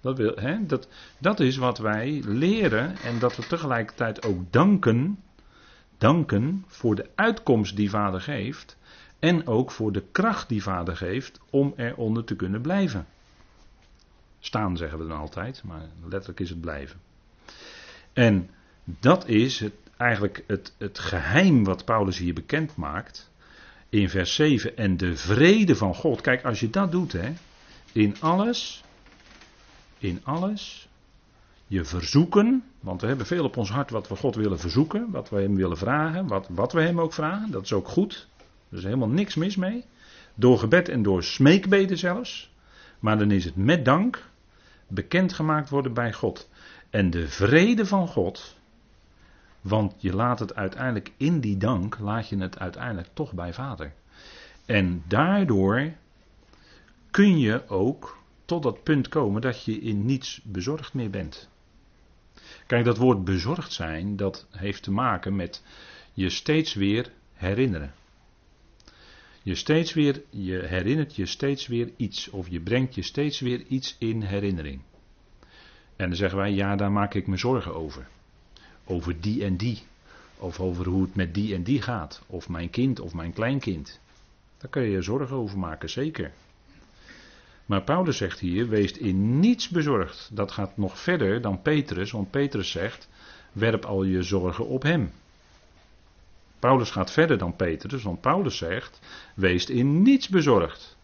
Dat, 0.00 0.16
wil, 0.16 0.36
hè, 0.36 0.66
dat, 0.66 0.88
dat 1.18 1.40
is 1.40 1.56
wat 1.56 1.78
wij 1.78 2.22
leren 2.24 2.96
en 2.96 3.18
dat 3.18 3.36
we 3.36 3.46
tegelijkertijd 3.46 4.24
ook 4.24 4.52
danken. 4.52 5.22
Danken 5.98 6.64
voor 6.66 6.94
de 6.94 7.10
uitkomst 7.14 7.76
die 7.76 7.90
vader 7.90 8.20
geeft. 8.20 8.76
En 9.18 9.46
ook 9.46 9.70
voor 9.70 9.92
de 9.92 10.04
kracht 10.12 10.48
die 10.48 10.62
vader 10.62 10.96
geeft 10.96 11.40
om 11.50 11.72
eronder 11.76 12.24
te 12.24 12.36
kunnen 12.36 12.60
blijven. 12.60 13.06
Staan 14.38 14.76
zeggen 14.76 14.98
we 14.98 15.06
dan 15.06 15.18
altijd, 15.18 15.62
maar 15.64 15.88
letterlijk 16.08 16.40
is 16.40 16.50
het 16.50 16.60
blijven. 16.60 17.00
En 18.12 18.50
dat 18.84 19.28
is 19.28 19.60
het, 19.60 19.74
eigenlijk 19.96 20.44
het, 20.46 20.74
het 20.78 20.98
geheim 20.98 21.64
wat 21.64 21.84
Paulus 21.84 22.18
hier 22.18 22.34
bekend 22.34 22.76
maakt. 22.76 23.30
In 23.92 24.08
vers 24.08 24.34
7. 24.34 24.76
En 24.76 24.96
de 24.96 25.16
vrede 25.16 25.76
van 25.76 25.94
God. 25.94 26.20
Kijk, 26.20 26.44
als 26.44 26.60
je 26.60 26.70
dat 26.70 26.92
doet, 26.92 27.12
hè. 27.12 27.32
In 27.92 28.16
alles. 28.20 28.84
In 29.98 30.20
alles. 30.22 30.88
Je 31.66 31.84
verzoeken. 31.84 32.64
Want 32.80 33.00
we 33.00 33.06
hebben 33.06 33.26
veel 33.26 33.44
op 33.44 33.56
ons 33.56 33.70
hart 33.70 33.90
wat 33.90 34.08
we 34.08 34.16
God 34.16 34.34
willen 34.34 34.58
verzoeken. 34.58 35.10
Wat 35.10 35.30
we 35.30 35.40
hem 35.40 35.54
willen 35.56 35.76
vragen. 35.76 36.26
Wat, 36.26 36.46
wat 36.50 36.72
we 36.72 36.80
hem 36.80 37.00
ook 37.00 37.12
vragen. 37.12 37.50
Dat 37.50 37.62
is 37.62 37.72
ook 37.72 37.88
goed. 37.88 38.28
Er 38.68 38.76
is 38.76 38.84
helemaal 38.84 39.08
niks 39.08 39.34
mis 39.34 39.56
mee. 39.56 39.84
Door 40.34 40.58
gebed 40.58 40.88
en 40.88 41.02
door 41.02 41.22
smeekbeden 41.22 41.98
zelfs. 41.98 42.50
Maar 42.98 43.18
dan 43.18 43.30
is 43.30 43.44
het 43.44 43.56
met 43.56 43.84
dank 43.84 44.24
bekendgemaakt 44.88 45.68
worden 45.68 45.92
bij 45.92 46.12
God. 46.12 46.48
En 46.90 47.10
de 47.10 47.28
vrede 47.28 47.86
van 47.86 48.08
God, 48.08 48.56
want 49.62 49.94
je 49.96 50.14
laat 50.14 50.38
het 50.38 50.54
uiteindelijk 50.54 51.12
in 51.16 51.40
die 51.40 51.56
dank, 51.56 51.98
laat 51.98 52.28
je 52.28 52.38
het 52.38 52.58
uiteindelijk 52.58 53.08
toch 53.12 53.32
bij 53.32 53.52
Vader. 53.52 53.92
En 54.66 55.02
daardoor 55.08 55.92
kun 57.10 57.38
je 57.38 57.68
ook 57.68 58.18
tot 58.44 58.62
dat 58.62 58.82
punt 58.82 59.08
komen 59.08 59.40
dat 59.40 59.64
je 59.64 59.80
in 59.80 60.04
niets 60.04 60.40
bezorgd 60.44 60.94
meer 60.94 61.10
bent. 61.10 61.48
Kijk, 62.66 62.84
dat 62.84 62.96
woord 62.96 63.24
bezorgd 63.24 63.72
zijn, 63.72 64.16
dat 64.16 64.46
heeft 64.50 64.82
te 64.82 64.90
maken 64.90 65.36
met 65.36 65.62
je 66.12 66.28
steeds 66.28 66.74
weer 66.74 67.12
herinneren. 67.32 67.94
Je 69.42 69.54
steeds 69.54 69.92
weer, 69.92 70.22
je 70.30 70.58
herinnert 70.58 71.16
je 71.16 71.26
steeds 71.26 71.66
weer 71.66 71.90
iets, 71.96 72.30
of 72.30 72.48
je 72.48 72.60
brengt 72.60 72.94
je 72.94 73.02
steeds 73.02 73.40
weer 73.40 73.64
iets 73.66 73.96
in 73.98 74.22
herinnering. 74.22 74.82
En 75.96 76.08
dan 76.08 76.16
zeggen 76.16 76.38
wij, 76.38 76.52
ja, 76.52 76.76
daar 76.76 76.92
maak 76.92 77.14
ik 77.14 77.26
me 77.26 77.36
zorgen 77.36 77.74
over. 77.74 78.08
Over 78.84 79.20
die 79.20 79.44
en 79.44 79.56
die. 79.56 79.82
Of 80.36 80.60
over 80.60 80.86
hoe 80.86 81.02
het 81.02 81.14
met 81.14 81.34
die 81.34 81.54
en 81.54 81.62
die 81.62 81.82
gaat. 81.82 82.22
Of 82.26 82.48
mijn 82.48 82.70
kind 82.70 83.00
of 83.00 83.14
mijn 83.14 83.32
kleinkind. 83.32 84.00
Daar 84.58 84.70
kun 84.70 84.82
je 84.82 84.90
je 84.90 85.02
zorgen 85.02 85.36
over 85.36 85.58
maken, 85.58 85.90
zeker. 85.90 86.32
Maar 87.66 87.82
Paulus 87.82 88.16
zegt 88.16 88.38
hier, 88.38 88.68
wees 88.68 88.92
in 88.92 89.40
niets 89.40 89.68
bezorgd. 89.68 90.30
Dat 90.32 90.52
gaat 90.52 90.76
nog 90.76 90.98
verder 90.98 91.40
dan 91.40 91.62
Petrus, 91.62 92.10
want 92.10 92.30
Petrus 92.30 92.70
zegt, 92.70 93.08
werp 93.52 93.84
al 93.84 94.02
je 94.02 94.22
zorgen 94.22 94.66
op 94.66 94.82
hem. 94.82 95.12
Paulus 96.58 96.90
gaat 96.90 97.10
verder 97.10 97.38
dan 97.38 97.56
Petrus, 97.56 98.02
want 98.02 98.20
Paulus 98.20 98.56
zegt: 98.56 99.00
wees 99.34 99.66
in 99.66 100.02
niets 100.02 100.28
bezorgd. 100.28 100.96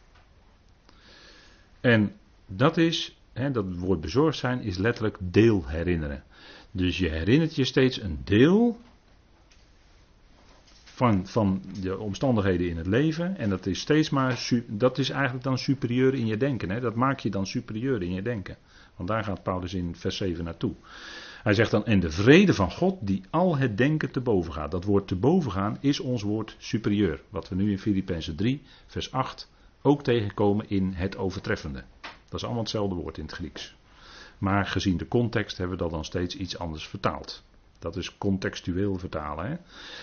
En 1.81 2.17
dat 2.47 2.77
is, 2.77 3.19
hè, 3.33 3.51
dat 3.51 3.65
woord 3.69 4.01
bezorgd 4.01 4.39
zijn, 4.39 4.61
is 4.63 4.77
letterlijk 4.77 5.17
deel 5.21 5.67
herinneren. 5.67 6.25
Dus 6.71 6.99
je 6.99 7.09
herinnert 7.09 7.55
je 7.55 7.65
steeds 7.65 8.01
een 8.01 8.19
deel 8.25 8.79
van, 10.99 11.27
van 11.27 11.63
de 11.81 11.99
omstandigheden 11.99 12.69
in 12.69 12.77
het 12.77 12.87
leven. 12.87 13.37
En 13.37 13.51
dat 13.51 13.67
is 13.67 13.81
steeds 13.81 14.11
maar, 14.11 14.51
dat 14.67 14.99
is 14.99 15.11
eigenlijk 15.11 15.45
dan 15.45 15.59
superieur 15.59 16.15
in 16.15 16.27
je 16.27 16.37
denken. 16.37 16.71
Hè? 16.71 16.81
Dat 16.81 16.95
maak 16.95 17.21
je 17.21 17.31
dan 17.31 17.47
superieur 17.47 18.03
in 18.03 18.13
je 18.13 18.23
denken. 18.23 18.57
Want 18.97 19.09
daar 19.09 19.25
gaat 19.25 19.43
Paulus 19.43 19.75
in 19.75 19.97
vers 19.97 20.17
7 20.17 20.45
naartoe. 20.45 20.75
Hij 21.43 21.55
zegt 21.55 21.71
dan, 21.71 21.85
en 21.87 22.01
de 22.01 22.11
vrede 22.11 22.55
van 22.55 22.71
God 22.71 22.97
die 23.01 23.23
al 23.31 23.57
het 23.57 23.77
denken 23.77 24.11
te 24.11 24.21
boven 24.21 24.53
gaat. 24.53 24.71
Dat 24.71 24.85
woord 24.85 25.09
te 25.09 25.17
boven 25.17 25.51
gaan 25.51 25.77
is 25.81 26.01
ons 26.01 26.23
woord 26.23 26.57
superieur. 26.59 27.23
Wat 27.29 27.49
we 27.49 27.55
nu 27.55 27.71
in 27.71 27.79
Filippenzen 27.79 28.37
3, 28.37 28.63
vers 28.87 29.13
8 29.13 29.51
ook 29.83 30.03
tegenkomen 30.03 30.69
in 30.69 30.93
het 30.93 31.17
overtreffende. 31.17 31.85
Dat 32.01 32.41
is 32.41 32.45
allemaal 32.45 32.63
hetzelfde 32.63 32.95
woord 32.95 33.19
in 33.19 33.25
het 33.25 33.33
Grieks. 33.33 33.77
Maar 34.39 34.67
gezien 34.67 34.97
de 34.97 35.09
context 35.09 35.59
hebben 35.59 35.77
we 35.77 35.83
dat 35.83 35.93
dan 35.93 36.05
steeds 36.05 36.37
iets 36.37 36.59
anders 36.59 36.87
vertaald. 36.87 37.43
Dat 37.79 37.97
is 37.97 38.19
contextueel 38.19 38.99
vertalen. 38.99 39.51
Hè? 39.51 39.57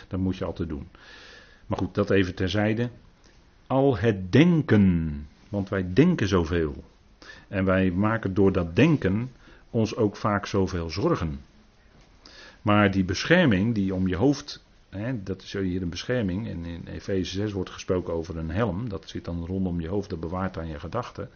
Dat 0.07 0.19
moet 0.19 0.37
je 0.37 0.45
altijd 0.45 0.69
doen. 0.69 0.87
Maar 1.65 1.77
goed, 1.77 1.93
dat 1.93 2.09
even 2.09 2.35
terzijde. 2.35 2.89
Al 3.67 3.97
het 3.97 4.31
denken. 4.31 5.27
Want 5.49 5.69
wij 5.69 5.93
denken 5.93 6.27
zoveel. 6.27 6.83
En 7.47 7.65
wij 7.65 7.91
maken 7.91 8.33
door 8.33 8.51
dat 8.51 8.75
denken 8.75 9.31
ons 9.69 9.95
ook 9.95 10.15
vaak 10.15 10.45
zoveel 10.45 10.89
zorgen. 10.89 11.41
Maar 12.61 12.91
die 12.91 13.03
bescherming 13.03 13.75
die 13.75 13.93
om 13.93 14.07
je 14.07 14.15
hoofd 14.15 14.64
hè, 14.97 15.23
dat 15.23 15.41
is 15.41 15.53
hier 15.53 15.81
een 15.81 15.89
bescherming. 15.89 16.47
En 16.47 16.65
in 16.65 16.87
Efeze 16.87 17.31
6 17.31 17.51
wordt 17.51 17.69
gesproken 17.69 18.13
over 18.13 18.37
een 18.37 18.49
helm. 18.49 18.89
Dat 18.89 19.09
zit 19.09 19.25
dan 19.25 19.45
rondom 19.45 19.81
je 19.81 19.87
hoofd, 19.87 20.09
dat 20.09 20.19
bewaart 20.19 20.57
aan 20.57 20.67
je 20.67 20.79
gedachten. 20.79 21.29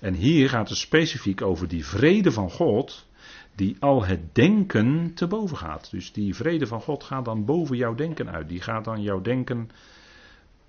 En 0.00 0.14
hier 0.14 0.48
gaat 0.48 0.68
het 0.68 0.78
specifiek 0.78 1.42
over 1.42 1.68
die 1.68 1.86
vrede 1.86 2.32
van 2.32 2.50
God. 2.50 3.08
Die 3.54 3.76
al 3.80 4.04
het 4.04 4.34
denken 4.34 5.14
te 5.14 5.26
boven 5.26 5.56
gaat. 5.56 5.90
Dus 5.90 6.12
die 6.12 6.34
vrede 6.34 6.66
van 6.66 6.80
God 6.80 7.04
gaat 7.04 7.24
dan 7.24 7.44
boven 7.44 7.76
jouw 7.76 7.94
denken 7.94 8.30
uit. 8.30 8.48
Die 8.48 8.60
gaat 8.60 8.84
dan 8.84 9.02
jouw 9.02 9.20
denken 9.20 9.70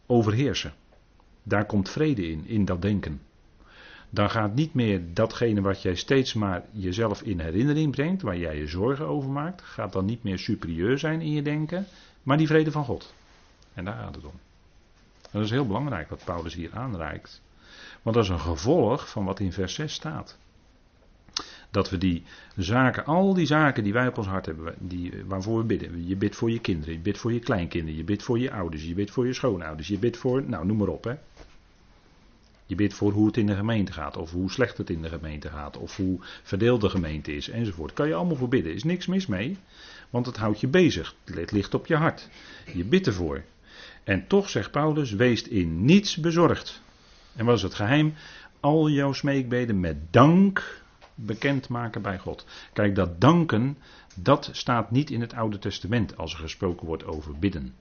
overheersen. 0.05 0.73
Daar 1.43 1.65
komt 1.65 1.89
vrede 1.89 2.27
in, 2.27 2.47
in 2.47 2.65
dat 2.65 2.81
denken. 2.81 3.21
Dan 4.13 4.29
gaat 4.29 4.55
niet 4.55 4.73
meer 4.73 5.01
datgene 5.13 5.61
wat 5.61 5.81
jij 5.81 5.95
steeds 5.95 6.33
maar 6.33 6.63
jezelf 6.71 7.21
in 7.21 7.39
herinnering 7.39 7.91
brengt, 7.91 8.21
waar 8.21 8.37
jij 8.37 8.57
je 8.57 8.67
zorgen 8.67 9.07
over 9.07 9.29
maakt, 9.29 9.61
gaat 9.61 9.93
dan 9.93 10.05
niet 10.05 10.23
meer 10.23 10.39
superieur 10.39 10.97
zijn 10.97 11.21
in 11.21 11.31
je 11.31 11.41
denken, 11.41 11.85
maar 12.23 12.37
die 12.37 12.47
vrede 12.47 12.71
van 12.71 12.85
God. 12.85 13.13
En 13.73 13.85
daar 13.85 13.97
gaat 13.97 14.15
het 14.15 14.25
om. 14.25 14.39
Dat 15.31 15.43
is 15.43 15.49
heel 15.49 15.67
belangrijk 15.67 16.09
wat 16.09 16.23
Paulus 16.23 16.53
hier 16.53 16.73
aanreikt. 16.73 17.41
Want 18.01 18.15
dat 18.15 18.25
is 18.25 18.31
een 18.31 18.39
gevolg 18.39 19.09
van 19.09 19.25
wat 19.25 19.39
in 19.39 19.53
vers 19.53 19.73
6 19.73 19.93
staat. 19.93 20.37
Dat 21.69 21.89
we 21.89 21.97
die 21.97 22.23
zaken, 22.55 23.05
al 23.05 23.33
die 23.33 23.45
zaken 23.45 23.83
die 23.83 23.93
wij 23.93 24.07
op 24.07 24.17
ons 24.17 24.27
hart 24.27 24.45
hebben, 24.45 24.75
die, 24.77 25.13
waarvoor 25.25 25.57
we 25.57 25.63
bidden. 25.63 26.07
Je 26.07 26.15
bidt 26.15 26.35
voor 26.35 26.51
je 26.51 26.59
kinderen, 26.59 26.93
je 26.93 26.99
bidt 26.99 27.17
voor 27.17 27.33
je 27.33 27.39
kleinkinderen, 27.39 27.97
je 27.97 28.03
bidt 28.03 28.23
voor 28.23 28.39
je 28.39 28.51
ouders, 28.51 28.83
je 28.83 28.93
bidt 28.93 29.11
voor 29.11 29.27
je 29.27 29.33
schoonouders, 29.33 29.87
je 29.87 29.97
bidt 29.97 30.17
voor, 30.17 30.43
nou 30.43 30.65
noem 30.65 30.77
maar 30.77 30.87
op 30.87 31.03
hè. 31.03 31.15
Je 32.65 32.75
bidt 32.75 32.93
voor 32.93 33.11
hoe 33.11 33.25
het 33.25 33.37
in 33.37 33.45
de 33.45 33.55
gemeente 33.55 33.91
gaat, 33.91 34.17
of 34.17 34.31
hoe 34.31 34.51
slecht 34.51 34.77
het 34.77 34.89
in 34.89 35.01
de 35.01 35.09
gemeente 35.09 35.49
gaat, 35.49 35.77
of 35.77 35.95
hoe 35.95 36.19
verdeeld 36.43 36.81
de 36.81 36.89
gemeente 36.89 37.35
is, 37.35 37.49
enzovoort. 37.49 37.93
Kan 37.93 38.07
je 38.07 38.13
allemaal 38.13 38.35
voor 38.35 38.47
bidden, 38.47 38.73
is 38.73 38.83
niks 38.83 39.07
mis 39.07 39.27
mee, 39.27 39.57
want 40.11 40.25
het 40.25 40.37
houdt 40.37 40.59
je 40.59 40.67
bezig. 40.67 41.15
Het 41.25 41.51
ligt 41.51 41.73
op 41.73 41.87
je 41.87 41.95
hart. 41.95 42.29
Je 42.73 42.83
bidt 42.83 43.07
ervoor. 43.07 43.43
En 44.03 44.27
toch 44.27 44.49
zegt 44.49 44.71
Paulus: 44.71 45.11
wees 45.11 45.41
in 45.47 45.85
niets 45.85 46.17
bezorgd. 46.17 46.81
En 47.35 47.45
wat 47.45 47.55
is 47.55 47.63
het 47.63 47.73
geheim? 47.73 48.13
Al 48.59 48.89
jouw 48.89 49.13
smeekbeden 49.13 49.79
met 49.79 49.97
dank 50.13 50.81
bekendmaken 51.15 52.01
bij 52.01 52.19
God. 52.19 52.45
Kijk, 52.73 52.95
dat 52.95 53.21
danken, 53.21 53.77
dat 54.15 54.49
staat 54.51 54.91
niet 54.91 55.09
in 55.09 55.21
het 55.21 55.33
Oude 55.33 55.59
Testament 55.59 56.17
als 56.17 56.33
er 56.33 56.39
gesproken 56.39 56.87
wordt 56.87 57.05
over 57.05 57.39
bidden. 57.39 57.73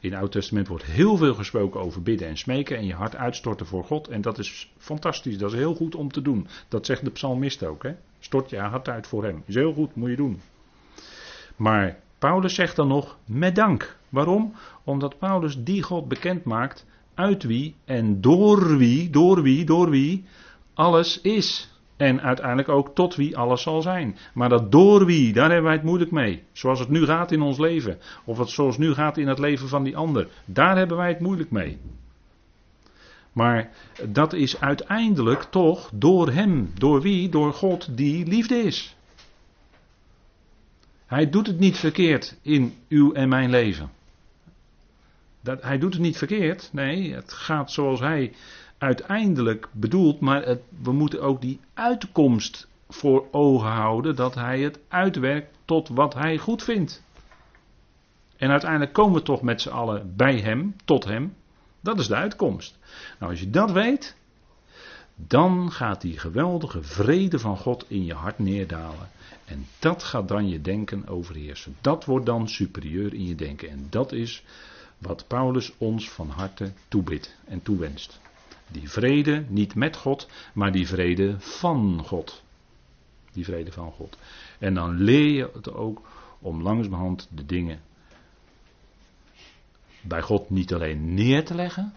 In 0.00 0.10
het 0.10 0.20
Oude 0.20 0.32
Testament 0.32 0.68
wordt 0.68 0.84
heel 0.84 1.16
veel 1.16 1.34
gesproken 1.34 1.80
over 1.80 2.02
bidden 2.02 2.28
en 2.28 2.36
smeken 2.36 2.76
en 2.76 2.86
je 2.86 2.94
hart 2.94 3.16
uitstorten 3.16 3.66
voor 3.66 3.84
God. 3.84 4.08
En 4.08 4.20
dat 4.20 4.38
is 4.38 4.72
fantastisch, 4.78 5.38
dat 5.38 5.52
is 5.52 5.58
heel 5.58 5.74
goed 5.74 5.94
om 5.94 6.12
te 6.12 6.22
doen. 6.22 6.46
Dat 6.68 6.86
zegt 6.86 7.04
de 7.04 7.10
psalmist 7.10 7.64
ook. 7.64 7.82
Hè? 7.82 7.94
Stort 8.18 8.50
je 8.50 8.58
hart 8.58 8.88
uit 8.88 9.06
voor 9.06 9.24
hem. 9.24 9.42
Is 9.46 9.54
heel 9.54 9.72
goed, 9.72 9.94
moet 9.94 10.10
je 10.10 10.16
doen. 10.16 10.40
Maar 11.56 11.96
Paulus 12.18 12.54
zegt 12.54 12.76
dan 12.76 12.88
nog 12.88 13.16
met 13.24 13.54
dank. 13.54 13.96
Waarom? 14.08 14.52
Omdat 14.84 15.18
Paulus 15.18 15.64
die 15.64 15.82
God 15.82 16.08
bekend 16.08 16.44
maakt 16.44 16.86
uit 17.14 17.42
wie 17.42 17.74
en 17.84 18.20
door 18.20 18.76
wie, 18.76 19.10
door 19.10 19.42
wie, 19.42 19.64
door 19.64 19.90
wie 19.90 20.24
alles 20.74 21.20
is. 21.20 21.70
En 21.96 22.20
uiteindelijk 22.20 22.68
ook 22.68 22.94
tot 22.94 23.14
wie 23.14 23.36
alles 23.36 23.62
zal 23.62 23.82
zijn. 23.82 24.16
Maar 24.34 24.48
dat 24.48 24.72
door 24.72 25.06
wie, 25.06 25.32
daar 25.32 25.50
hebben 25.50 25.64
wij 25.64 25.72
het 25.72 25.82
moeilijk 25.82 26.10
mee. 26.10 26.42
Zoals 26.52 26.78
het 26.78 26.88
nu 26.88 27.04
gaat 27.04 27.32
in 27.32 27.42
ons 27.42 27.58
leven. 27.58 27.98
Of 28.24 28.38
het 28.38 28.48
zoals 28.48 28.78
nu 28.78 28.94
gaat 28.94 29.16
in 29.16 29.28
het 29.28 29.38
leven 29.38 29.68
van 29.68 29.82
die 29.82 29.96
ander. 29.96 30.28
Daar 30.44 30.76
hebben 30.76 30.96
wij 30.96 31.08
het 31.08 31.20
moeilijk 31.20 31.50
mee. 31.50 31.78
Maar 33.32 33.70
dat 34.08 34.32
is 34.32 34.60
uiteindelijk 34.60 35.42
toch 35.42 35.90
door 35.94 36.30
Hem. 36.30 36.70
Door 36.74 37.00
wie? 37.00 37.28
Door 37.28 37.52
God 37.52 37.96
die 37.96 38.26
liefde 38.26 38.54
is. 38.54 38.95
Hij 41.06 41.30
doet 41.30 41.46
het 41.46 41.58
niet 41.58 41.76
verkeerd 41.76 42.36
in 42.42 42.74
uw 42.88 43.12
en 43.12 43.28
mijn 43.28 43.50
leven. 43.50 43.90
Dat, 45.40 45.62
hij 45.62 45.78
doet 45.78 45.92
het 45.92 46.02
niet 46.02 46.18
verkeerd. 46.18 46.68
Nee, 46.72 47.14
het 47.14 47.32
gaat 47.32 47.70
zoals 47.70 48.00
Hij 48.00 48.32
uiteindelijk 48.78 49.68
bedoelt, 49.72 50.20
maar 50.20 50.58
we 50.82 50.92
moeten 50.92 51.22
ook 51.22 51.40
die 51.40 51.60
uitkomst 51.74 52.68
voor 52.88 53.26
ogen 53.30 53.70
houden 53.70 54.16
dat 54.16 54.34
hij 54.34 54.60
het 54.60 54.78
uitwerkt 54.88 55.56
tot 55.64 55.88
wat 55.88 56.14
hij 56.14 56.38
goed 56.38 56.62
vindt. 56.62 57.04
En 58.36 58.50
uiteindelijk 58.50 58.92
komen 58.92 59.14
we 59.14 59.22
toch 59.22 59.42
met 59.42 59.60
z'n 59.60 59.68
allen 59.68 60.16
bij 60.16 60.40
hem, 60.40 60.76
tot 60.84 61.04
hem. 61.04 61.34
Dat 61.80 61.98
is 61.98 62.06
de 62.06 62.14
uitkomst. 62.14 62.78
Nou, 63.18 63.30
als 63.30 63.40
je 63.40 63.50
dat 63.50 63.72
weet, 63.72 64.16
dan 65.16 65.72
gaat 65.72 66.00
die 66.00 66.18
geweldige 66.18 66.82
vrede 66.82 67.38
van 67.38 67.56
God 67.56 67.84
in 67.88 68.04
je 68.04 68.14
hart 68.14 68.38
neerdalen. 68.38 69.08
En 69.44 69.66
dat 69.78 70.02
gaat 70.02 70.28
dan 70.28 70.48
je 70.48 70.60
denken 70.60 71.08
overheersen. 71.08 71.76
Dat 71.80 72.04
wordt 72.04 72.26
dan 72.26 72.48
superieur 72.48 73.14
in 73.14 73.26
je 73.26 73.34
denken. 73.34 73.68
En 73.68 73.86
dat 73.90 74.12
is 74.12 74.44
wat 74.98 75.24
Paulus 75.26 75.72
ons 75.78 76.10
van 76.10 76.30
harte 76.30 76.72
toebidt 76.88 77.36
en 77.44 77.62
toewenst. 77.62 78.20
Die 78.68 78.90
vrede 78.90 79.44
niet 79.48 79.74
met 79.74 79.96
God, 79.96 80.28
maar 80.54 80.72
die 80.72 80.86
vrede 80.86 81.36
van 81.38 82.02
God. 82.04 82.42
Die 83.32 83.44
vrede 83.44 83.72
van 83.72 83.92
God. 83.92 84.18
En 84.58 84.74
dan 84.74 84.96
leer 84.96 85.28
je 85.28 85.50
het 85.52 85.72
ook 85.72 86.00
om 86.38 86.62
langzamerhand 86.62 87.28
de 87.30 87.46
dingen 87.46 87.80
bij 90.02 90.22
God 90.22 90.50
niet 90.50 90.74
alleen 90.74 91.14
neer 91.14 91.44
te 91.44 91.54
leggen, 91.54 91.94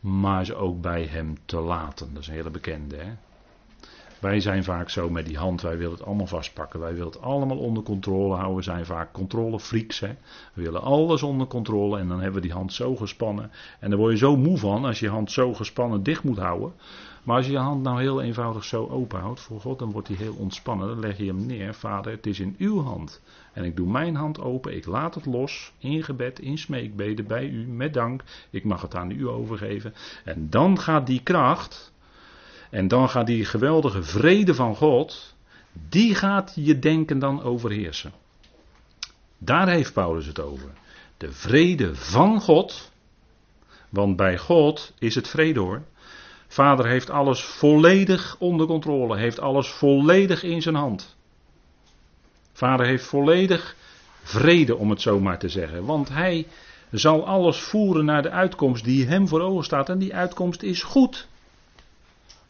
maar 0.00 0.44
ze 0.44 0.54
ook 0.54 0.80
bij 0.80 1.04
Hem 1.04 1.36
te 1.44 1.60
laten. 1.60 2.12
Dat 2.12 2.22
is 2.22 2.28
een 2.28 2.34
hele 2.34 2.50
bekende. 2.50 2.96
Hè? 2.96 3.12
Wij 4.20 4.40
zijn 4.40 4.64
vaak 4.64 4.90
zo 4.90 5.10
met 5.10 5.26
die 5.26 5.38
hand, 5.38 5.60
wij 5.60 5.76
willen 5.76 5.92
het 5.92 6.04
allemaal 6.04 6.26
vastpakken. 6.26 6.80
Wij 6.80 6.92
willen 6.92 7.06
het 7.06 7.22
allemaal 7.22 7.58
onder 7.58 7.82
controle 7.82 8.34
houden. 8.34 8.56
We 8.56 8.62
zijn 8.62 8.86
vaak 8.86 9.12
controlefreaks. 9.12 10.00
Hè? 10.00 10.14
We 10.54 10.62
willen 10.62 10.82
alles 10.82 11.22
onder 11.22 11.46
controle 11.46 11.98
en 11.98 12.08
dan 12.08 12.20
hebben 12.20 12.40
we 12.40 12.46
die 12.46 12.56
hand 12.56 12.72
zo 12.72 12.96
gespannen. 12.96 13.50
En 13.80 13.90
daar 13.90 13.98
word 13.98 14.12
je 14.12 14.18
zo 14.18 14.36
moe 14.36 14.58
van 14.58 14.84
als 14.84 14.98
je 14.98 15.06
je 15.06 15.12
hand 15.12 15.30
zo 15.30 15.54
gespannen 15.54 16.02
dicht 16.02 16.24
moet 16.24 16.38
houden. 16.38 16.72
Maar 17.22 17.36
als 17.36 17.46
je 17.46 17.52
je 17.52 17.58
hand 17.58 17.82
nou 17.82 18.00
heel 18.00 18.22
eenvoudig 18.22 18.64
zo 18.64 18.86
open 18.86 19.20
houdt 19.20 19.40
voor 19.40 19.60
God, 19.60 19.78
dan 19.78 19.90
wordt 19.90 20.08
hij 20.08 20.16
heel 20.16 20.34
ontspannen. 20.34 20.88
Dan 20.88 21.00
leg 21.00 21.18
je 21.18 21.26
hem 21.26 21.46
neer. 21.46 21.74
Vader, 21.74 22.12
het 22.12 22.26
is 22.26 22.40
in 22.40 22.54
uw 22.58 22.82
hand. 22.82 23.20
En 23.52 23.64
ik 23.64 23.76
doe 23.76 23.88
mijn 23.88 24.14
hand 24.14 24.40
open, 24.40 24.76
ik 24.76 24.86
laat 24.86 25.14
het 25.14 25.26
los, 25.26 25.72
in 25.78 26.02
gebed, 26.02 26.38
in 26.38 26.58
smeekbeden, 26.58 27.26
bij 27.26 27.48
u, 27.48 27.66
met 27.66 27.94
dank. 27.94 28.22
Ik 28.50 28.64
mag 28.64 28.82
het 28.82 28.94
aan 28.94 29.10
u 29.10 29.28
overgeven. 29.28 29.94
En 30.24 30.50
dan 30.50 30.78
gaat 30.78 31.06
die 31.06 31.22
kracht, 31.22 31.92
en 32.70 32.88
dan 32.88 33.08
gaat 33.08 33.26
die 33.26 33.44
geweldige 33.44 34.02
vrede 34.02 34.54
van 34.54 34.76
God, 34.76 35.34
die 35.88 36.14
gaat 36.14 36.52
je 36.54 36.78
denken 36.78 37.18
dan 37.18 37.42
overheersen. 37.42 38.12
Daar 39.38 39.68
heeft 39.68 39.92
Paulus 39.92 40.26
het 40.26 40.40
over. 40.40 40.70
De 41.16 41.32
vrede 41.32 41.94
van 41.94 42.40
God, 42.40 42.90
want 43.88 44.16
bij 44.16 44.38
God 44.38 44.92
is 44.98 45.14
het 45.14 45.28
vrede 45.28 45.60
hoor. 45.60 45.82
Vader 46.46 46.86
heeft 46.86 47.10
alles 47.10 47.42
volledig 47.42 48.36
onder 48.38 48.66
controle, 48.66 49.16
heeft 49.16 49.40
alles 49.40 49.68
volledig 49.68 50.42
in 50.42 50.62
zijn 50.62 50.74
hand. 50.74 51.16
Vader 52.52 52.86
heeft 52.86 53.04
volledig 53.04 53.76
vrede, 54.22 54.76
om 54.76 54.90
het 54.90 55.00
zo 55.00 55.20
maar 55.20 55.38
te 55.38 55.48
zeggen. 55.48 55.84
Want 55.84 56.08
hij 56.08 56.46
zal 56.90 57.26
alles 57.26 57.60
voeren 57.60 58.04
naar 58.04 58.22
de 58.22 58.30
uitkomst 58.30 58.84
die 58.84 59.06
hem 59.06 59.28
voor 59.28 59.40
ogen 59.40 59.64
staat. 59.64 59.88
En 59.88 59.98
die 59.98 60.14
uitkomst 60.14 60.62
is 60.62 60.82
goed. 60.82 61.28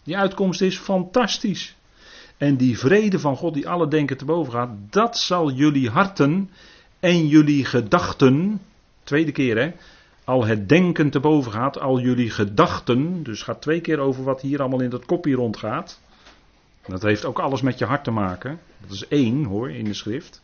Die 0.08 0.16
uitkomst 0.16 0.60
is 0.60 0.78
fantastisch. 0.78 1.76
En 2.36 2.56
die 2.56 2.78
vrede 2.78 3.18
van 3.18 3.36
God 3.36 3.54
die 3.54 3.68
alle 3.68 3.88
denken 3.88 4.16
te 4.16 4.24
boven 4.24 4.52
gaat, 4.52 4.70
dat 4.90 5.18
zal 5.18 5.50
jullie 5.50 5.90
harten 5.90 6.50
en 7.00 7.26
jullie 7.26 7.64
gedachten, 7.64 8.60
tweede 9.02 9.32
keer 9.32 9.58
hè, 9.58 9.72
al 10.24 10.44
het 10.44 10.68
denken 10.68 11.10
te 11.10 11.20
boven 11.20 11.52
gaat, 11.52 11.78
al 11.78 12.00
jullie 12.00 12.30
gedachten, 12.30 13.22
dus 13.22 13.42
gaat 13.42 13.62
twee 13.62 13.80
keer 13.80 13.98
over 13.98 14.24
wat 14.24 14.40
hier 14.40 14.60
allemaal 14.60 14.80
in 14.80 14.90
dat 14.90 15.04
kopje 15.04 15.34
rondgaat. 15.34 16.00
Dat 16.86 17.02
heeft 17.02 17.24
ook 17.24 17.38
alles 17.38 17.60
met 17.60 17.78
je 17.78 17.84
hart 17.84 18.04
te 18.04 18.10
maken. 18.10 18.60
Dat 18.80 18.90
is 18.90 19.08
één 19.08 19.44
hoor 19.44 19.70
in 19.70 19.84
de 19.84 19.94
schrift 19.94 20.42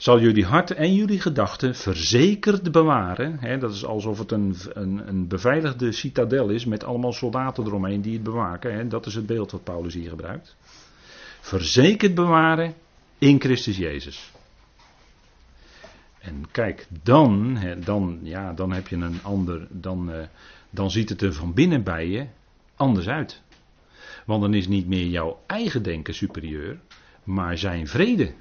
zal 0.00 0.20
jullie 0.20 0.44
hart 0.44 0.70
en 0.70 0.94
jullie 0.94 1.20
gedachten 1.20 1.74
verzekerd 1.74 2.72
bewaren. 2.72 3.60
Dat 3.60 3.74
is 3.74 3.84
alsof 3.84 4.18
het 4.18 4.32
een, 4.32 4.54
een, 4.72 5.08
een, 5.08 5.28
beveiligde 5.28 5.92
citadel 5.92 6.48
is 6.48 6.64
met 6.64 6.84
allemaal 6.84 7.12
soldaten 7.12 7.66
eromheen 7.66 8.00
die 8.00 8.12
het 8.12 8.22
bewaken. 8.22 8.88
Dat 8.88 9.06
is 9.06 9.14
het 9.14 9.26
beeld 9.26 9.50
wat 9.50 9.64
Paulus 9.64 9.94
hier 9.94 10.08
gebruikt. 10.08 10.56
Verzekerd 11.40 12.14
bewaren 12.14 12.74
in 13.18 13.40
Christus 13.40 13.76
Jezus. 13.76 14.32
En 16.18 16.44
kijk, 16.50 16.86
dan, 17.02 17.58
dan, 17.84 18.18
ja, 18.22 18.52
dan 18.52 18.72
heb 18.72 18.88
je 18.88 18.96
een 18.96 19.22
ander, 19.22 19.66
dan, 19.70 20.10
uh, 20.10 20.16
dan 20.70 20.90
ziet 20.90 21.08
het 21.08 21.22
er 21.22 21.32
van 21.32 21.54
binnen 21.54 21.82
bij 21.82 22.08
je 22.08 22.26
anders 22.76 23.08
uit. 23.08 23.42
Want 24.26 24.42
dan 24.42 24.54
is 24.54 24.68
niet 24.68 24.86
meer 24.86 25.06
jouw 25.06 25.42
eigen 25.46 25.82
denken 25.82 26.14
superieur, 26.14 26.80
maar 27.24 27.58
zijn 27.58 27.86
vrede 27.86 28.32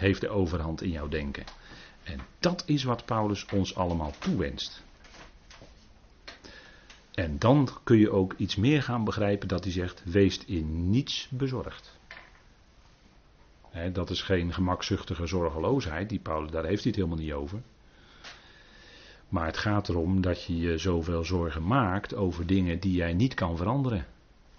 heeft 0.00 0.20
de 0.20 0.28
overhand 0.28 0.82
in 0.82 0.90
jouw 0.90 1.08
denken. 1.08 1.44
En 2.02 2.20
dat 2.38 2.62
is 2.66 2.84
wat 2.84 3.04
Paulus 3.04 3.46
ons 3.52 3.74
allemaal 3.74 4.12
toewenst. 4.18 4.82
En 7.14 7.38
dan 7.38 7.68
kun 7.84 7.98
je 7.98 8.10
ook 8.10 8.34
iets 8.36 8.56
meer 8.56 8.82
gaan 8.82 9.04
begrijpen 9.04 9.48
dat 9.48 9.64
hij 9.64 9.72
zegt: 9.72 10.02
wees 10.04 10.44
in 10.44 10.90
niets 10.90 11.28
bezorgd. 11.30 11.98
dat 13.92 14.10
is 14.10 14.22
geen 14.22 14.52
gemakzuchtige 14.52 15.26
zorgeloosheid, 15.26 16.08
die 16.08 16.18
Paulus, 16.18 16.50
daar 16.50 16.64
heeft 16.64 16.82
hij 16.82 16.92
het 16.92 17.00
helemaal 17.00 17.24
niet 17.24 17.32
over. 17.32 17.60
Maar 19.28 19.46
het 19.46 19.56
gaat 19.56 19.88
erom 19.88 20.20
dat 20.20 20.44
je 20.44 20.56
je 20.56 20.78
zoveel 20.78 21.24
zorgen 21.24 21.66
maakt 21.66 22.14
over 22.14 22.46
dingen 22.46 22.80
die 22.80 22.92
jij 22.92 23.12
niet 23.12 23.34
kan 23.34 23.56
veranderen. 23.56 24.06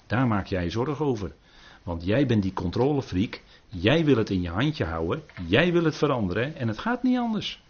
Daar 0.07 0.27
maak 0.27 0.45
jij 0.45 0.63
je 0.63 0.69
zorgen 0.69 1.05
over. 1.05 1.33
Want 1.83 2.05
jij 2.05 2.25
bent 2.25 2.43
die 2.43 2.53
controlefreak. 2.53 3.41
Jij 3.73 4.05
wil 4.05 4.17
het 4.17 4.29
in 4.29 4.41
je 4.41 4.49
handje 4.49 4.85
houden. 4.85 5.23
Jij 5.47 5.71
wil 5.71 5.83
het 5.83 5.97
veranderen. 5.97 6.55
En 6.55 6.67
het 6.67 6.79
gaat 6.79 7.03
niet 7.03 7.17
anders. 7.17 7.63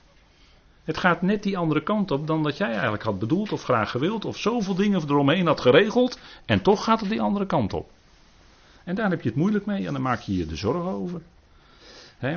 Het 0.83 0.97
gaat 0.97 1.21
net 1.21 1.43
die 1.43 1.57
andere 1.57 1.83
kant 1.83 2.11
op 2.11 2.27
dan 2.27 2.43
dat 2.43 2.57
jij 2.57 2.71
eigenlijk 2.71 3.03
had 3.03 3.19
bedoeld 3.19 3.51
of 3.51 3.63
graag 3.63 3.91
gewild. 3.91 4.25
Of 4.25 4.37
zoveel 4.37 4.75
dingen 4.75 5.01
eromheen 5.01 5.45
had 5.45 5.61
geregeld. 5.61 6.19
En 6.45 6.61
toch 6.61 6.83
gaat 6.83 6.99
het 6.99 7.09
die 7.09 7.21
andere 7.21 7.45
kant 7.45 7.73
op. 7.73 7.91
En 8.83 8.95
daar 8.95 9.09
heb 9.09 9.21
je 9.21 9.29
het 9.29 9.37
moeilijk 9.37 9.65
mee 9.65 9.87
en 9.87 9.93
dan 9.93 10.01
maak 10.01 10.19
je 10.19 10.37
je 10.37 10.45
de 10.45 10.55
zorgen 10.55 10.91
over. 10.91 11.21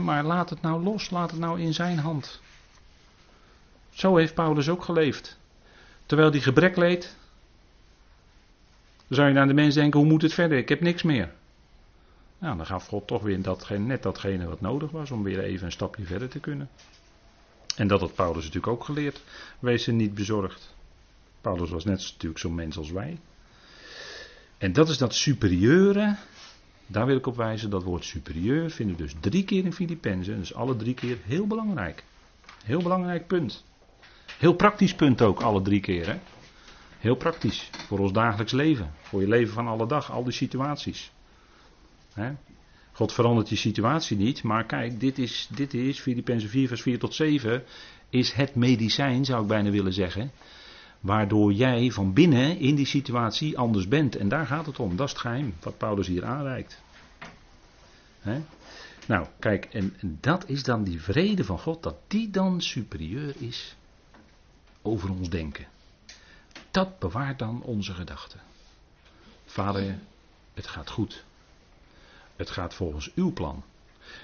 maar 0.00 0.24
laat 0.24 0.50
het 0.50 0.60
nou 0.60 0.82
los, 0.82 1.10
laat 1.10 1.30
het 1.30 1.40
nou 1.40 1.60
in 1.60 1.74
zijn 1.74 1.98
hand. 1.98 2.40
Zo 3.90 4.16
heeft 4.16 4.34
Paulus 4.34 4.68
ook 4.68 4.84
geleefd. 4.84 5.38
Terwijl 6.06 6.30
hij 6.30 6.40
gebrek 6.40 6.76
leed, 6.76 7.16
zou 9.08 9.28
je 9.28 9.34
naar 9.34 9.46
de 9.46 9.54
mens 9.54 9.74
denken, 9.74 10.00
hoe 10.00 10.08
moet 10.08 10.22
het 10.22 10.34
verder? 10.34 10.58
Ik 10.58 10.68
heb 10.68 10.80
niks 10.80 11.02
meer. 11.02 11.32
Nou, 12.44 12.56
dan 12.56 12.66
gaf 12.66 12.86
God 12.86 13.06
toch 13.06 13.22
weer 13.22 13.40
net 13.78 14.02
datgene 14.02 14.46
wat 14.46 14.60
nodig 14.60 14.90
was 14.90 15.10
om 15.10 15.22
weer 15.22 15.40
even 15.40 15.66
een 15.66 15.72
stapje 15.72 16.04
verder 16.04 16.28
te 16.28 16.38
kunnen. 16.38 16.68
En 17.76 17.88
dat 17.88 18.00
had 18.00 18.14
Paulus 18.14 18.44
natuurlijk 18.44 18.72
ook 18.72 18.84
geleerd. 18.84 19.22
Wees 19.58 19.86
er 19.86 19.92
niet 19.92 20.14
bezorgd. 20.14 20.74
Paulus 21.40 21.70
was 21.70 21.84
net 21.84 21.98
natuurlijk 21.98 22.40
zo'n 22.40 22.54
mens 22.54 22.76
als 22.76 22.90
wij. 22.90 23.18
En 24.58 24.72
dat 24.72 24.88
is 24.88 24.98
dat 24.98 25.14
superieure. 25.14 26.16
Daar 26.86 27.06
wil 27.06 27.16
ik 27.16 27.26
op 27.26 27.36
wijzen. 27.36 27.70
Dat 27.70 27.82
woord 27.82 28.04
superieur 28.04 28.70
vinden 28.70 28.96
we 28.96 29.02
dus 29.02 29.14
drie 29.20 29.44
keer 29.44 29.64
in 29.64 29.72
Filippenzen. 29.72 30.38
Dus 30.38 30.54
alle 30.54 30.76
drie 30.76 30.94
keer 30.94 31.18
heel 31.22 31.46
belangrijk. 31.46 32.04
Heel 32.64 32.82
belangrijk 32.82 33.26
punt. 33.26 33.64
Heel 34.38 34.54
praktisch 34.54 34.94
punt 34.94 35.22
ook, 35.22 35.40
alle 35.40 35.62
drie 35.62 35.80
keer. 35.80 36.06
Hè? 36.06 36.18
Heel 36.98 37.16
praktisch. 37.16 37.70
Voor 37.86 37.98
ons 37.98 38.12
dagelijks 38.12 38.52
leven. 38.52 38.92
Voor 39.02 39.20
je 39.20 39.28
leven 39.28 39.54
van 39.54 39.66
alle 39.66 39.86
dag. 39.86 40.12
Al 40.12 40.24
die 40.24 40.32
situaties. 40.32 41.12
God 42.92 43.12
verandert 43.12 43.48
je 43.48 43.56
situatie 43.56 44.16
niet. 44.16 44.42
Maar 44.42 44.64
kijk, 44.64 45.00
dit 45.00 45.18
is, 45.18 45.48
dit 45.54 45.74
is 45.74 46.00
Filippenzen 46.00 46.48
4 46.48 46.68
vers 46.68 46.82
4 46.82 46.98
tot 46.98 47.14
7. 47.14 47.62
Is 48.08 48.32
het 48.32 48.54
medicijn, 48.54 49.24
zou 49.24 49.42
ik 49.42 49.48
bijna 49.48 49.70
willen 49.70 49.92
zeggen. 49.92 50.30
Waardoor 51.00 51.52
jij 51.52 51.90
van 51.90 52.12
binnen 52.12 52.58
in 52.58 52.74
die 52.74 52.86
situatie 52.86 53.58
anders 53.58 53.88
bent. 53.88 54.16
En 54.16 54.28
daar 54.28 54.46
gaat 54.46 54.66
het 54.66 54.78
om. 54.78 54.96
Dat 54.96 55.06
is 55.06 55.12
het 55.12 55.20
geheim 55.20 55.54
wat 55.60 55.78
Paulus 55.78 56.06
hier 56.06 56.24
aanreikt. 56.24 56.82
Nou, 59.06 59.26
kijk, 59.38 59.64
en 59.64 59.96
dat 60.20 60.48
is 60.48 60.62
dan 60.62 60.84
die 60.84 61.00
vrede 61.02 61.44
van 61.44 61.58
God, 61.58 61.82
dat 61.82 61.96
die 62.08 62.30
dan 62.30 62.60
superieur 62.60 63.34
is 63.38 63.76
over 64.82 65.10
ons 65.10 65.30
denken. 65.30 65.66
Dat 66.70 66.98
bewaart 66.98 67.38
dan 67.38 67.62
onze 67.62 67.94
gedachten. 67.94 68.40
Vader, 69.44 69.98
het 70.54 70.66
gaat 70.66 70.90
goed. 70.90 71.24
Het 72.36 72.50
gaat 72.50 72.74
volgens 72.74 73.14
uw 73.14 73.32
plan. 73.32 73.64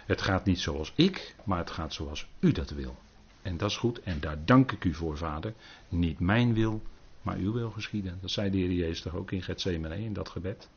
Het 0.06 0.22
gaat 0.22 0.44
niet 0.44 0.60
zoals 0.60 0.92
ik, 0.94 1.34
maar 1.44 1.58
het 1.58 1.70
gaat 1.70 1.92
zoals 1.92 2.26
u 2.38 2.52
dat 2.52 2.70
wil. 2.70 2.96
En 3.42 3.56
dat 3.56 3.70
is 3.70 3.76
goed 3.76 4.00
en 4.00 4.20
daar 4.20 4.44
dank 4.44 4.72
ik 4.72 4.84
u 4.84 4.94
voor, 4.94 5.16
Vader. 5.16 5.54
Niet 5.88 6.20
mijn 6.20 6.54
wil, 6.54 6.82
maar 7.22 7.36
uw 7.36 7.52
wil 7.52 7.70
geschieden. 7.70 8.18
Dat 8.20 8.30
zei 8.30 8.50
de 8.50 8.56
Heer 8.56 8.72
Jezus 8.72 9.00
toch 9.00 9.14
ook 9.14 9.30
in 9.30 9.42
Gethsemane 9.42 10.04
in 10.04 10.12
dat 10.12 10.28
gebed. 10.28 10.68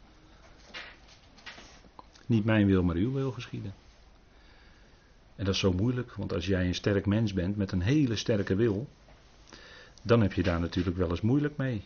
Niet 2.25 2.45
mijn 2.45 2.65
wil, 2.65 2.83
maar 2.83 2.95
uw 2.95 3.11
wil 3.11 3.31
geschieden. 3.31 3.73
En 5.35 5.45
dat 5.45 5.53
is 5.53 5.59
zo 5.59 5.73
moeilijk, 5.73 6.13
want 6.13 6.33
als 6.33 6.45
jij 6.45 6.65
een 6.65 6.75
sterk 6.75 7.05
mens 7.05 7.33
bent 7.33 7.57
met 7.57 7.71
een 7.71 7.81
hele 7.81 8.15
sterke 8.15 8.55
wil, 8.55 8.87
dan 10.01 10.21
heb 10.21 10.33
je 10.33 10.43
daar 10.43 10.59
natuurlijk 10.59 10.97
wel 10.97 11.09
eens 11.09 11.21
moeilijk 11.21 11.57
mee. 11.57 11.83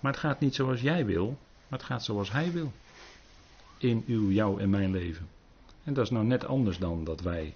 Maar 0.00 0.12
het 0.12 0.20
gaat 0.20 0.40
niet 0.40 0.54
zoals 0.54 0.80
jij 0.80 1.06
wil, 1.06 1.38
maar 1.68 1.78
het 1.78 1.88
gaat 1.88 2.04
zoals 2.04 2.32
hij 2.32 2.52
wil. 2.52 2.72
In 3.80 4.04
uw, 4.06 4.30
jou 4.30 4.60
en 4.60 4.70
mijn 4.70 4.90
leven. 4.90 5.28
En 5.84 5.94
dat 5.94 6.04
is 6.04 6.10
nou 6.10 6.24
net 6.26 6.44
anders 6.44 6.78
dan 6.78 7.04
dat 7.04 7.20
wij 7.20 7.54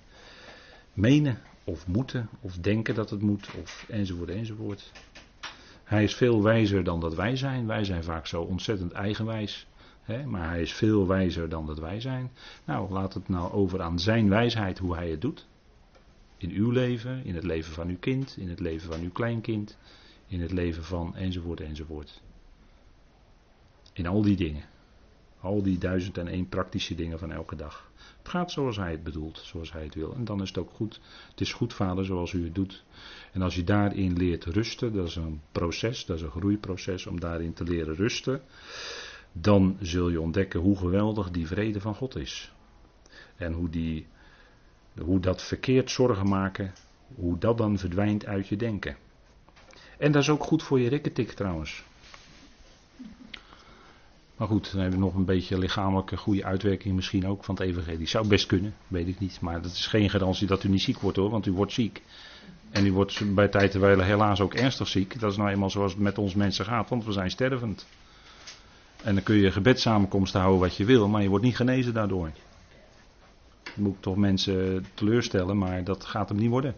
menen 0.92 1.38
of 1.64 1.86
moeten 1.86 2.28
of 2.40 2.56
denken 2.56 2.94
dat 2.94 3.10
het 3.10 3.20
moet 3.20 3.48
of 3.62 3.86
enzovoort 3.88 4.30
enzovoort. 4.30 4.92
Hij 5.84 6.04
is 6.04 6.14
veel 6.14 6.42
wijzer 6.42 6.84
dan 6.84 7.00
dat 7.00 7.14
wij 7.14 7.36
zijn. 7.36 7.66
Wij 7.66 7.84
zijn 7.84 8.04
vaak 8.04 8.26
zo 8.26 8.42
ontzettend 8.42 8.92
eigenwijs. 8.92 9.66
Hè? 10.02 10.26
Maar 10.26 10.48
hij 10.48 10.60
is 10.60 10.72
veel 10.72 11.06
wijzer 11.06 11.48
dan 11.48 11.66
dat 11.66 11.78
wij 11.78 12.00
zijn. 12.00 12.30
Nou, 12.64 12.92
laat 12.92 13.14
het 13.14 13.28
nou 13.28 13.52
over 13.52 13.82
aan 13.82 13.98
zijn 13.98 14.28
wijsheid 14.28 14.78
hoe 14.78 14.94
hij 14.94 15.10
het 15.10 15.20
doet. 15.20 15.46
In 16.36 16.50
uw 16.50 16.70
leven, 16.70 17.24
in 17.24 17.34
het 17.34 17.44
leven 17.44 17.72
van 17.72 17.88
uw 17.88 17.98
kind, 17.98 18.36
in 18.36 18.48
het 18.48 18.60
leven 18.60 18.92
van 18.92 19.00
uw 19.00 19.10
kleinkind, 19.10 19.78
in 20.26 20.40
het 20.40 20.52
leven 20.52 20.84
van 20.84 21.16
enzovoort 21.16 21.60
enzovoort. 21.60 22.22
In 23.92 24.06
al 24.06 24.22
die 24.22 24.36
dingen. 24.36 24.62
Al 25.44 25.62
die 25.62 25.78
duizend 25.78 26.18
en 26.18 26.28
één 26.28 26.48
praktische 26.48 26.94
dingen 26.94 27.18
van 27.18 27.32
elke 27.32 27.56
dag. 27.56 27.90
Het 28.18 28.28
gaat 28.28 28.50
zoals 28.50 28.76
hij 28.76 28.90
het 28.90 29.02
bedoelt, 29.02 29.38
zoals 29.38 29.72
hij 29.72 29.82
het 29.82 29.94
wil. 29.94 30.14
En 30.14 30.24
dan 30.24 30.42
is 30.42 30.48
het 30.48 30.58
ook 30.58 30.70
goed. 30.70 31.00
Het 31.30 31.40
is 31.40 31.52
goed, 31.52 31.74
vader, 31.74 32.04
zoals 32.04 32.32
u 32.32 32.44
het 32.44 32.54
doet. 32.54 32.84
En 33.32 33.42
als 33.42 33.54
je 33.54 33.64
daarin 33.64 34.16
leert 34.16 34.44
rusten, 34.44 34.92
dat 34.92 35.06
is 35.06 35.16
een 35.16 35.40
proces, 35.52 36.06
dat 36.06 36.16
is 36.16 36.22
een 36.22 36.30
groeiproces 36.30 37.06
om 37.06 37.20
daarin 37.20 37.52
te 37.52 37.64
leren 37.64 37.94
rusten. 37.94 38.42
Dan 39.32 39.76
zul 39.80 40.08
je 40.08 40.20
ontdekken 40.20 40.60
hoe 40.60 40.76
geweldig 40.76 41.30
die 41.30 41.46
vrede 41.46 41.80
van 41.80 41.94
God 41.94 42.16
is. 42.16 42.52
En 43.36 43.52
hoe, 43.52 43.70
die, 43.70 44.06
hoe 45.00 45.20
dat 45.20 45.42
verkeerd 45.42 45.90
zorgen 45.90 46.28
maken, 46.28 46.72
hoe 47.14 47.38
dat 47.38 47.58
dan 47.58 47.78
verdwijnt 47.78 48.26
uit 48.26 48.48
je 48.48 48.56
denken. 48.56 48.96
En 49.98 50.12
dat 50.12 50.22
is 50.22 50.30
ook 50.30 50.44
goed 50.44 50.62
voor 50.62 50.80
je 50.80 50.88
rikketik 50.88 51.32
trouwens. 51.32 51.84
Maar 54.36 54.48
goed, 54.48 54.72
dan 54.72 54.80
hebben 54.80 54.98
we 54.98 55.04
nog 55.04 55.14
een 55.14 55.24
beetje 55.24 55.58
lichamelijke 55.58 56.16
goede 56.16 56.44
uitwerking 56.44 56.94
misschien 56.94 57.26
ook 57.26 57.44
van 57.44 57.54
het 57.54 57.64
evangelie. 57.64 58.06
Zou 58.06 58.28
best 58.28 58.46
kunnen, 58.46 58.74
weet 58.88 59.08
ik 59.08 59.20
niet. 59.20 59.40
Maar 59.40 59.62
dat 59.62 59.72
is 59.72 59.86
geen 59.86 60.10
garantie 60.10 60.46
dat 60.46 60.64
u 60.64 60.68
niet 60.68 60.82
ziek 60.82 60.98
wordt 60.98 61.16
hoor, 61.16 61.30
want 61.30 61.46
u 61.46 61.52
wordt 61.52 61.72
ziek. 61.72 62.02
En 62.70 62.86
u 62.86 62.92
wordt 62.92 63.34
bij 63.34 63.48
tijd 63.48 63.74
en 63.74 64.04
helaas 64.04 64.40
ook 64.40 64.54
ernstig 64.54 64.88
ziek. 64.88 65.20
Dat 65.20 65.30
is 65.30 65.36
nou 65.36 65.50
eenmaal 65.50 65.70
zoals 65.70 65.92
het 65.92 66.00
met 66.00 66.18
ons 66.18 66.34
mensen 66.34 66.64
gaat, 66.64 66.88
want 66.88 67.04
we 67.04 67.12
zijn 67.12 67.30
stervend. 67.30 67.86
En 69.02 69.14
dan 69.14 69.22
kun 69.22 69.36
je 69.36 69.50
gebedssamenkomsten 69.50 70.40
houden 70.40 70.60
wat 70.60 70.76
je 70.76 70.84
wil, 70.84 71.08
maar 71.08 71.22
je 71.22 71.28
wordt 71.28 71.44
niet 71.44 71.56
genezen 71.56 71.94
daardoor. 71.94 72.30
Moet 73.74 73.94
ik 73.94 74.00
toch 74.00 74.16
mensen 74.16 74.86
teleurstellen, 74.94 75.58
maar 75.58 75.84
dat 75.84 76.04
gaat 76.04 76.28
hem 76.28 76.38
niet 76.38 76.50
worden. 76.50 76.74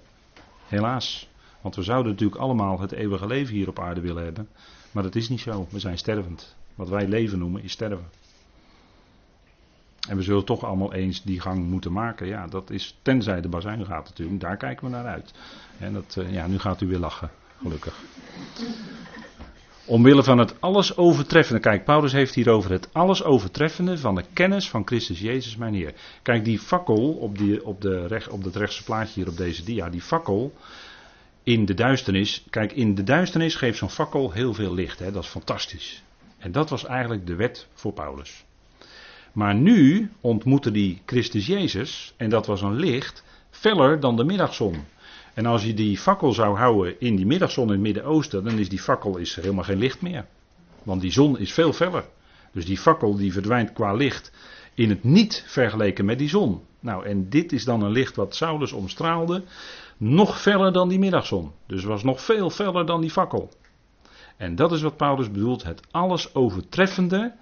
Helaas. 0.67 1.29
Want 1.61 1.75
we 1.77 1.83
zouden 1.83 2.13
natuurlijk 2.13 2.41
allemaal 2.41 2.81
het 2.81 2.93
eeuwige 2.93 3.27
leven 3.27 3.55
hier 3.55 3.69
op 3.69 3.79
aarde 3.79 4.01
willen 4.01 4.25
hebben. 4.25 4.49
Maar 4.91 5.03
dat 5.03 5.15
is 5.15 5.29
niet 5.29 5.41
zo. 5.41 5.67
We 5.71 5.79
zijn 5.79 5.99
stervend. 5.99 6.57
Wat 6.77 6.89
wij 6.89 7.09
leven 7.09 7.39
noemen 7.39 7.63
is 7.63 7.73
sterven. 7.73 8.09
En 10.09 10.17
we 10.17 10.23
zullen 10.23 10.45
toch 10.45 10.65
allemaal 10.65 10.93
eens 10.93 11.23
die 11.23 11.41
gang 11.41 11.67
moeten 11.67 11.93
maken. 11.93 12.27
Ja, 12.27 12.47
dat 12.47 12.71
is 12.71 12.99
tenzij 13.03 13.41
de 13.41 13.49
bazuin 13.49 13.85
gaat 13.85 14.09
natuurlijk. 14.09 14.41
Daar 14.41 14.57
kijken 14.57 14.85
we 14.85 14.91
naar 14.91 15.07
uit. 15.07 15.35
En 15.79 15.93
dat, 15.93 16.17
eh, 16.17 16.33
ja, 16.33 16.47
nu 16.47 16.59
gaat 16.59 16.81
u 16.81 16.87
weer 16.87 16.99
lachen. 16.99 17.31
Gelukkig. 17.63 18.03
Omwille 19.85 20.23
van 20.23 20.39
het 20.39 20.61
alles 20.61 20.97
overtreffende. 20.97 21.61
Kijk, 21.61 21.85
Paulus 21.85 22.13
heeft 22.13 22.35
hier 22.35 22.49
over 22.49 22.71
het 22.71 22.89
alles 22.93 23.25
overtreffende 23.25 23.99
van 23.99 24.15
de 24.15 24.25
kennis 24.33 24.71
van 24.71 24.87
Christus 24.87 25.21
Jezus, 25.21 25.57
mijn 25.57 25.75
Heer. 25.75 25.95
Kijk, 26.23 26.45
die 26.45 26.59
fakkel 26.59 27.13
op, 27.13 27.39
die, 27.39 27.65
op, 27.65 27.81
de 27.81 28.07
recht, 28.07 28.29
op 28.29 28.45
het 28.45 28.57
rechtse 28.57 28.85
plaatje 28.85 29.13
hier 29.15 29.29
op 29.29 29.37
deze 29.37 29.65
dia. 29.65 29.91
Die 29.91 30.01
fakkel 30.01 30.53
in 31.43 31.65
de 31.65 31.75
duisternis. 31.75 32.45
Kijk, 32.51 32.73
in 32.73 32.95
de 32.95 33.03
duisternis 33.03 33.55
geeft 33.55 33.79
zo'n 33.79 33.91
fakkel 33.91 34.33
heel 34.33 34.55
veel 34.55 34.75
licht. 34.75 34.99
Hè? 34.99 35.13
Dat 35.13 35.23
is 35.23 35.29
fantastisch. 35.29 36.03
En 36.47 36.53
dat 36.53 36.71
was 36.71 36.85
eigenlijk 36.85 37.27
de 37.27 37.35
wet 37.35 37.67
voor 37.75 37.93
Paulus. 37.93 38.45
Maar 39.33 39.55
nu 39.55 40.11
ontmoette 40.21 40.71
die 40.71 41.03
Christus 41.07 41.47
Jezus, 41.47 42.15
en 42.17 42.31
dat 42.31 42.47
was 42.47 42.63
een 42.63 42.75
licht, 42.75 43.25
feller 43.51 44.01
dan 44.01 44.17
de 44.17 44.25
middagzon. 44.25 44.85
En 45.35 45.47
als 45.47 45.65
je 45.65 45.75
die 45.75 45.99
fakkel 45.99 46.33
zou 46.33 46.57
houden 46.57 47.01
in 47.01 47.17
die 47.17 47.27
middagzon 47.27 47.65
in 47.65 47.73
het 47.73 47.81
Midden-Oosten, 47.81 48.45
dan 48.45 48.59
is 48.59 48.69
die 48.69 48.81
fakkel 48.81 49.17
is 49.17 49.35
helemaal 49.35 49.65
geen 49.65 49.79
licht 49.79 50.03
meer. 50.03 50.27
Want 50.83 51.01
die 51.01 51.13
zon 51.13 51.39
is 51.39 51.53
veel 51.53 51.73
feller. 51.73 52.05
Dus 52.53 52.67
die 52.67 52.79
fakkel 52.79 53.17
die 53.17 53.33
verdwijnt 53.33 53.73
qua 53.73 53.93
licht 53.93 54.33
in 54.75 54.89
het 54.89 55.05
niet 55.05 55.45
vergeleken 55.47 56.05
met 56.05 56.19
die 56.19 56.29
zon. 56.29 56.61
Nou, 56.81 57.07
en 57.07 57.29
dit 57.29 57.53
is 57.53 57.65
dan 57.65 57.83
een 57.83 57.93
licht 57.93 58.17
wat 58.17 58.35
Saulus 58.35 58.73
omstraalde, 58.73 59.43
nog 59.97 60.41
feller 60.41 60.73
dan 60.73 60.89
die 60.89 60.99
middagzon. 60.99 61.53
Dus 61.67 61.85
was 61.85 62.03
nog 62.03 62.21
veel 62.21 62.51
feller 62.51 62.87
dan 62.87 63.01
die 63.01 63.11
fakkel. 63.11 63.51
En 64.37 64.55
dat 64.55 64.73
is 64.73 64.83
wat 64.83 64.97
Paulus 64.97 65.31
bedoelt, 65.31 65.63
het 65.63 65.81
alles 65.91 66.35
overtreffende 66.35 67.35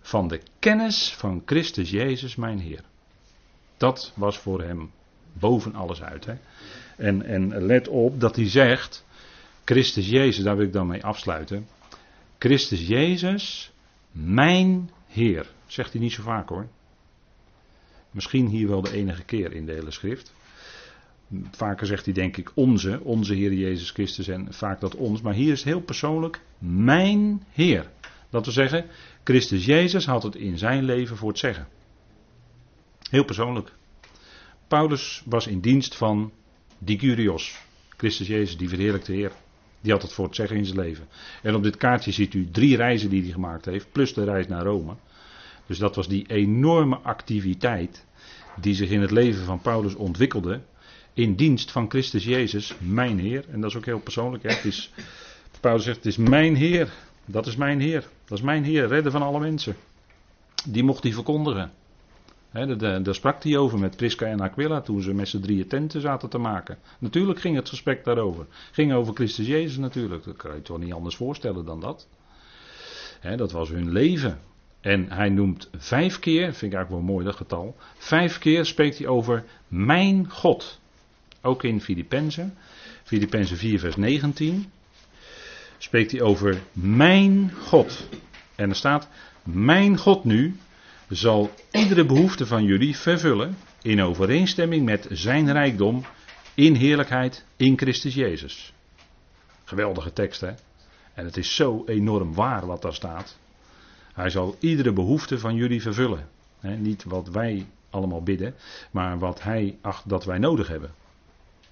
van 0.00 0.28
de 0.28 0.40
kennis 0.58 1.14
van 1.14 1.42
Christus 1.44 1.90
Jezus, 1.90 2.36
mijn 2.36 2.58
Heer. 2.58 2.82
Dat 3.76 4.12
was 4.14 4.38
voor 4.38 4.62
hem 4.62 4.90
boven 5.32 5.74
alles 5.74 6.02
uit. 6.02 6.24
Hè? 6.24 6.34
En, 6.96 7.22
en 7.22 7.66
let 7.66 7.88
op 7.88 8.20
dat 8.20 8.36
hij 8.36 8.48
zegt, 8.48 9.06
Christus 9.64 10.08
Jezus, 10.08 10.44
daar 10.44 10.56
wil 10.56 10.66
ik 10.66 10.72
dan 10.72 10.86
mee 10.86 11.04
afsluiten. 11.04 11.66
Christus 12.38 12.86
Jezus, 12.86 13.72
mijn 14.12 14.90
Heer. 15.06 15.50
Zegt 15.66 15.92
hij 15.92 16.00
niet 16.00 16.12
zo 16.12 16.22
vaak 16.22 16.48
hoor. 16.48 16.66
Misschien 18.10 18.46
hier 18.46 18.68
wel 18.68 18.80
de 18.80 18.92
enige 18.92 19.24
keer 19.24 19.52
in 19.52 19.66
de 19.66 19.72
hele 19.72 19.90
schrift. 19.90 20.34
Vaker 21.50 21.86
zegt 21.86 22.04
hij 22.04 22.14
denk 22.14 22.36
ik 22.36 22.50
onze, 22.54 23.00
onze 23.02 23.34
Heer 23.34 23.52
Jezus 23.52 23.90
Christus 23.90 24.28
en 24.28 24.46
vaak 24.50 24.80
dat 24.80 24.94
ons. 24.94 25.20
Maar 25.20 25.34
hier 25.34 25.52
is 25.52 25.58
het 25.58 25.68
heel 25.68 25.80
persoonlijk 25.80 26.40
mijn 26.58 27.42
Heer. 27.52 27.90
Dat 28.30 28.44
wil 28.44 28.54
zeggen, 28.54 28.84
Christus 29.24 29.64
Jezus 29.64 30.06
had 30.06 30.22
het 30.22 30.34
in 30.34 30.58
zijn 30.58 30.84
leven 30.84 31.16
voor 31.16 31.28
het 31.28 31.38
zeggen. 31.38 31.68
Heel 33.10 33.24
persoonlijk. 33.24 33.72
Paulus 34.68 35.22
was 35.24 35.46
in 35.46 35.60
dienst 35.60 35.96
van 35.96 36.32
die 36.78 36.98
Curios. 36.98 37.58
Christus 37.96 38.26
Jezus, 38.26 38.56
die 38.56 38.68
verheerlijkte 38.68 39.12
Heer. 39.12 39.32
Die 39.80 39.92
had 39.92 40.02
het 40.02 40.12
voor 40.12 40.24
het 40.24 40.34
zeggen 40.34 40.56
in 40.56 40.64
zijn 40.64 40.78
leven. 40.78 41.08
En 41.42 41.54
op 41.54 41.62
dit 41.62 41.76
kaartje 41.76 42.12
ziet 42.12 42.34
u 42.34 42.50
drie 42.50 42.76
reizen 42.76 43.10
die 43.10 43.22
hij 43.22 43.30
gemaakt 43.30 43.64
heeft, 43.64 43.92
plus 43.92 44.14
de 44.14 44.24
reis 44.24 44.46
naar 44.46 44.64
Rome. 44.64 44.94
Dus 45.66 45.78
dat 45.78 45.96
was 45.96 46.08
die 46.08 46.26
enorme 46.26 46.96
activiteit 46.96 48.06
die 48.60 48.74
zich 48.74 48.90
in 48.90 49.00
het 49.00 49.10
leven 49.10 49.44
van 49.44 49.60
Paulus 49.60 49.94
ontwikkelde. 49.94 50.60
In 51.12 51.34
dienst 51.34 51.70
van 51.70 51.90
Christus 51.90 52.24
Jezus, 52.24 52.74
mijn 52.78 53.18
Heer. 53.18 53.44
En 53.50 53.60
dat 53.60 53.70
is 53.70 53.76
ook 53.76 53.84
heel 53.84 54.00
persoonlijk. 54.00 54.42
Hè? 54.42 54.50
Het 54.50 54.64
is, 54.64 54.92
Paulus 55.60 55.84
zegt: 55.84 55.96
Het 55.96 56.06
is 56.06 56.16
mijn 56.16 56.56
Heer. 56.56 56.92
Dat 57.24 57.46
is 57.46 57.56
mijn 57.56 57.80
Heer. 57.80 58.08
Dat 58.24 58.38
is 58.38 58.44
mijn 58.44 58.64
Heer, 58.64 58.86
redder 58.86 59.12
van 59.12 59.22
alle 59.22 59.40
mensen. 59.40 59.76
Die 60.66 60.82
mocht 60.82 61.02
hij 61.02 61.12
verkondigen. 61.12 61.72
daar, 62.78 63.14
sprak 63.14 63.42
hij 63.42 63.56
over 63.56 63.78
met 63.78 63.96
Prisca 63.96 64.26
en 64.26 64.40
Aquila 64.40 64.80
toen 64.80 65.02
ze 65.02 65.14
met 65.14 65.28
z'n 65.28 65.40
drieën 65.40 65.66
tenten 65.66 66.00
zaten 66.00 66.28
te 66.28 66.38
maken. 66.38 66.78
Natuurlijk 66.98 67.40
ging 67.40 67.56
het 67.56 67.68
gesprek 67.68 68.04
daarover. 68.04 68.46
Ging 68.72 68.92
over 68.92 69.14
Christus 69.14 69.46
Jezus 69.46 69.76
natuurlijk. 69.76 70.24
Dat 70.24 70.36
kan 70.36 70.54
je 70.54 70.62
toch 70.62 70.78
niet 70.78 70.92
anders 70.92 71.16
voorstellen 71.16 71.64
dan 71.64 71.80
dat. 71.80 72.08
dat 73.36 73.52
was 73.52 73.68
hun 73.68 73.92
leven. 73.92 74.40
En 74.80 75.10
hij 75.10 75.28
noemt 75.28 75.70
vijf 75.76 76.18
keer, 76.18 76.42
vind 76.42 76.72
ik 76.72 76.78
eigenlijk 76.78 76.90
wel 76.90 77.14
mooi 77.14 77.24
dat 77.24 77.36
getal. 77.36 77.76
Vijf 77.96 78.38
keer 78.38 78.64
spreekt 78.64 78.98
hij 78.98 79.06
over 79.06 79.44
mijn 79.68 80.30
God. 80.30 80.80
Ook 81.48 81.64
in 81.64 81.80
Filippenzen. 81.80 82.56
Filippenzen 83.04 83.56
4 83.56 83.78
vers 83.78 83.96
19 83.96 84.70
spreekt 85.78 86.10
hij 86.10 86.20
over 86.20 86.62
mijn 86.72 87.52
God. 87.52 88.08
En 88.54 88.68
er 88.68 88.76
staat, 88.76 89.08
mijn 89.42 89.98
God 89.98 90.24
nu 90.24 90.56
zal 91.08 91.50
iedere 91.70 92.04
behoefte 92.04 92.46
van 92.46 92.64
jullie 92.64 92.96
vervullen 92.96 93.56
in 93.82 94.02
overeenstemming 94.02 94.84
met 94.84 95.06
zijn 95.10 95.52
rijkdom 95.52 96.04
in 96.54 96.74
heerlijkheid 96.74 97.44
in 97.56 97.78
Christus 97.78 98.14
Jezus. 98.14 98.72
Geweldige 99.64 100.12
tekst 100.12 100.40
hè. 100.40 100.52
En 101.14 101.24
het 101.24 101.36
is 101.36 101.54
zo 101.54 101.82
enorm 101.86 102.34
waar 102.34 102.66
wat 102.66 102.82
daar 102.82 102.94
staat. 102.94 103.38
Hij 104.12 104.30
zal 104.30 104.56
iedere 104.58 104.92
behoefte 104.92 105.38
van 105.38 105.54
jullie 105.54 105.82
vervullen. 105.82 106.28
niet 106.60 107.04
wat 107.04 107.28
wij 107.28 107.66
allemaal 107.90 108.22
bidden, 108.22 108.54
maar 108.90 109.18
wat 109.18 109.42
hij 109.42 109.78
acht 109.80 110.08
dat 110.08 110.24
wij 110.24 110.38
nodig 110.38 110.68
hebben. 110.68 110.94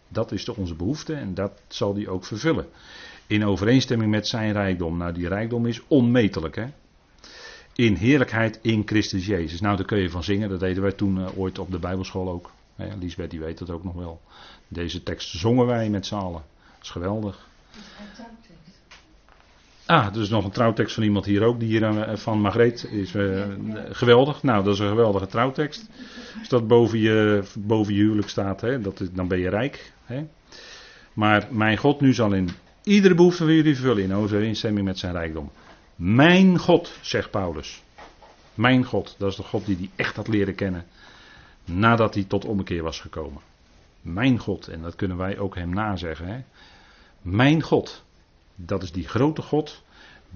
Dat 0.08 0.32
is 0.32 0.44
toch 0.44 0.56
onze 0.56 0.74
behoefte 0.74 1.14
en 1.14 1.34
dat 1.34 1.52
zal 1.68 1.94
hij 1.94 2.08
ook 2.08 2.24
vervullen. 2.24 2.68
In 3.26 3.44
overeenstemming 3.44 4.10
met 4.10 4.28
zijn 4.28 4.52
rijkdom. 4.52 4.96
Nou, 4.96 5.12
die 5.12 5.28
rijkdom 5.28 5.66
is 5.66 5.82
onmetelijk, 5.88 6.56
hè? 6.56 6.66
In 7.74 7.94
heerlijkheid 7.94 8.58
in 8.62 8.82
Christus 8.86 9.26
Jezus. 9.26 9.60
Nou, 9.60 9.76
daar 9.76 9.86
kun 9.86 9.98
je 9.98 10.10
van 10.10 10.24
zingen. 10.24 10.48
Dat 10.48 10.60
deden 10.60 10.82
wij 10.82 10.92
toen 10.92 11.16
uh, 11.16 11.38
ooit 11.38 11.58
op 11.58 11.70
de 11.70 11.78
Bijbelschool 11.78 12.28
ook. 12.28 12.50
Ja, 12.74 12.94
Lisbeth, 13.00 13.30
die 13.30 13.40
weet 13.40 13.58
dat 13.58 13.70
ook 13.70 13.84
nog 13.84 13.94
wel. 13.94 14.20
Deze 14.68 15.02
tekst 15.02 15.28
zongen 15.28 15.66
wij 15.66 15.90
met 15.90 16.06
z'n 16.06 16.14
allen. 16.14 16.42
Dat 16.74 16.82
is 16.82 16.90
geweldig. 16.90 17.48
Ah, 19.86 20.16
is 20.16 20.28
nog 20.28 20.44
een 20.44 20.50
trouwtekst 20.50 20.94
van 20.94 21.02
iemand 21.02 21.24
hier 21.24 21.42
ook, 21.42 21.60
die 21.60 21.68
hier 21.68 21.82
uh, 21.82 22.16
van 22.16 22.40
Margreet 22.40 22.88
is 22.90 23.14
uh, 23.14 23.44
geweldig. 23.90 24.42
Nou, 24.42 24.64
dat 24.64 24.74
is 24.74 24.80
een 24.80 24.88
geweldige 24.88 25.26
trouwtekst. 25.26 25.88
Als 26.38 26.48
dat 26.48 26.66
boven 26.66 26.98
je, 26.98 27.42
boven 27.58 27.94
je 27.94 28.00
huwelijk 28.00 28.28
staat, 28.28 28.60
hè, 28.60 28.80
dat, 28.80 29.08
dan 29.12 29.28
ben 29.28 29.38
je 29.38 29.48
rijk. 29.48 29.92
Hè. 30.04 30.26
Maar 31.12 31.48
mijn 31.50 31.76
God 31.76 32.00
nu 32.00 32.14
zal 32.14 32.32
in 32.32 32.50
Iedere 32.86 33.14
behoefte 33.14 33.44
van 33.44 33.54
jullie 33.54 33.74
vervullen 33.74 34.02
in 34.02 34.14
overeenstemming 34.14 34.86
met 34.86 34.98
zijn 34.98 35.12
rijkdom. 35.12 35.50
Mijn 35.96 36.58
God, 36.58 36.98
zegt 37.00 37.30
Paulus. 37.30 37.82
Mijn 38.54 38.84
God, 38.84 39.14
dat 39.18 39.30
is 39.30 39.36
de 39.36 39.42
God 39.42 39.66
die 39.66 39.76
hij 39.76 39.90
echt 39.96 40.16
had 40.16 40.28
leren 40.28 40.54
kennen 40.54 40.86
nadat 41.64 42.14
hij 42.14 42.24
tot 42.24 42.44
ommekeer 42.44 42.82
was 42.82 43.00
gekomen. 43.00 43.42
Mijn 44.00 44.38
God, 44.38 44.68
en 44.68 44.82
dat 44.82 44.96
kunnen 44.96 45.16
wij 45.16 45.38
ook 45.38 45.54
hem 45.54 45.74
nazeggen. 45.74 46.26
Hè? 46.26 46.40
Mijn 47.22 47.62
God, 47.62 48.04
dat 48.56 48.82
is 48.82 48.92
die 48.92 49.08
grote 49.08 49.42
God 49.42 49.82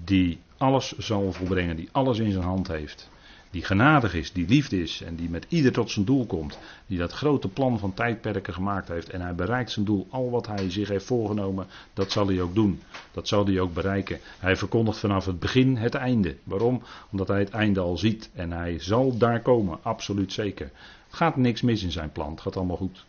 die 0.03 0.39
alles 0.57 0.97
zal 0.97 1.31
volbrengen, 1.31 1.75
die 1.75 1.89
alles 1.91 2.19
in 2.19 2.31
zijn 2.31 2.43
hand 2.43 2.67
heeft 2.67 3.09
die 3.51 3.63
genadig 3.63 4.13
is, 4.13 4.31
die 4.31 4.47
liefde 4.47 4.81
is 4.81 5.01
en 5.01 5.15
die 5.15 5.29
met 5.29 5.45
ieder 5.49 5.71
tot 5.71 5.91
zijn 5.91 6.05
doel 6.05 6.25
komt. 6.25 6.57
Die 6.87 6.97
dat 6.97 7.11
grote 7.11 7.47
plan 7.47 7.79
van 7.79 7.93
tijdperken 7.93 8.53
gemaakt 8.53 8.87
heeft 8.87 9.09
en 9.09 9.21
hij 9.21 9.35
bereikt 9.35 9.71
zijn 9.71 9.85
doel. 9.85 10.07
Al 10.09 10.29
wat 10.29 10.47
hij 10.47 10.69
zich 10.69 10.87
heeft 10.87 11.05
voorgenomen, 11.05 11.67
dat 11.93 12.11
zal 12.11 12.27
hij 12.27 12.41
ook 12.41 12.55
doen. 12.55 12.81
Dat 13.11 13.27
zal 13.27 13.45
hij 13.45 13.59
ook 13.59 13.73
bereiken. 13.73 14.19
Hij 14.39 14.55
verkondigt 14.55 14.97
vanaf 14.99 15.25
het 15.25 15.39
begin 15.39 15.77
het 15.77 15.95
einde. 15.95 16.35
Waarom? 16.43 16.81
Omdat 17.11 17.27
hij 17.27 17.39
het 17.39 17.49
einde 17.49 17.79
al 17.79 17.97
ziet 17.97 18.29
en 18.33 18.51
hij 18.51 18.79
zal 18.79 19.17
daar 19.17 19.41
komen, 19.41 19.79
absoluut 19.81 20.33
zeker. 20.33 20.71
Gaat 21.09 21.35
niks 21.35 21.61
mis 21.61 21.83
in 21.83 21.91
zijn 21.91 22.11
plan, 22.11 22.31
het 22.31 22.41
gaat 22.41 22.57
allemaal 22.57 22.77
goed. 22.77 23.05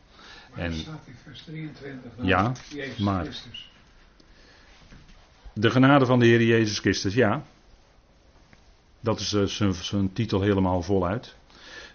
Maar 0.51 0.65
en, 0.65 0.75
staat 0.75 1.07
in 1.07 1.15
vers 1.25 1.43
23 1.43 2.13
ja, 2.21 2.53
maar 2.99 3.27
de 5.53 5.71
genade 5.71 6.07
van 6.07 6.19
de 6.19 6.27
Heer 6.27 6.43
Jezus 6.43 6.79
Christus, 6.79 7.15
ja. 7.15 7.45
Dat 9.01 9.21
is 9.21 9.33
uh, 9.33 9.71
zijn 9.71 10.13
titel 10.13 10.41
helemaal 10.41 10.83
voluit. 10.83 11.35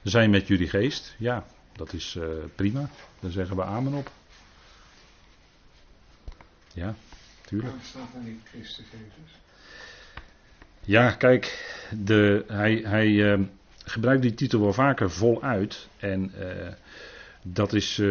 Zijn 0.04 0.30
met 0.30 0.48
jullie 0.48 0.70
geest. 0.70 1.15
Ja, 1.17 1.46
dat 1.72 1.93
is 1.93 2.15
uh, 2.15 2.26
prima. 2.56 2.89
Daar 3.20 3.32
zeggen 3.32 3.56
we 3.56 3.63
amen 3.63 3.93
op. 3.93 4.12
Ja, 6.74 6.96
tuurlijk. 7.46 7.74
Staat 7.82 8.24
niet 8.24 8.39
Christus 8.43 8.86
Jezus? 8.91 9.36
Ja, 10.82 11.12
kijk, 11.12 11.76
de, 12.04 12.43
hij, 12.48 12.82
hij 12.84 13.08
uh, 13.08 13.46
gebruikt 13.84 14.22
die 14.22 14.34
titel 14.34 14.60
wel 14.60 14.74
vaker 14.74 15.12
voluit. 15.12 15.88
En 15.98 16.32
dat 17.41 17.74
is 17.74 18.02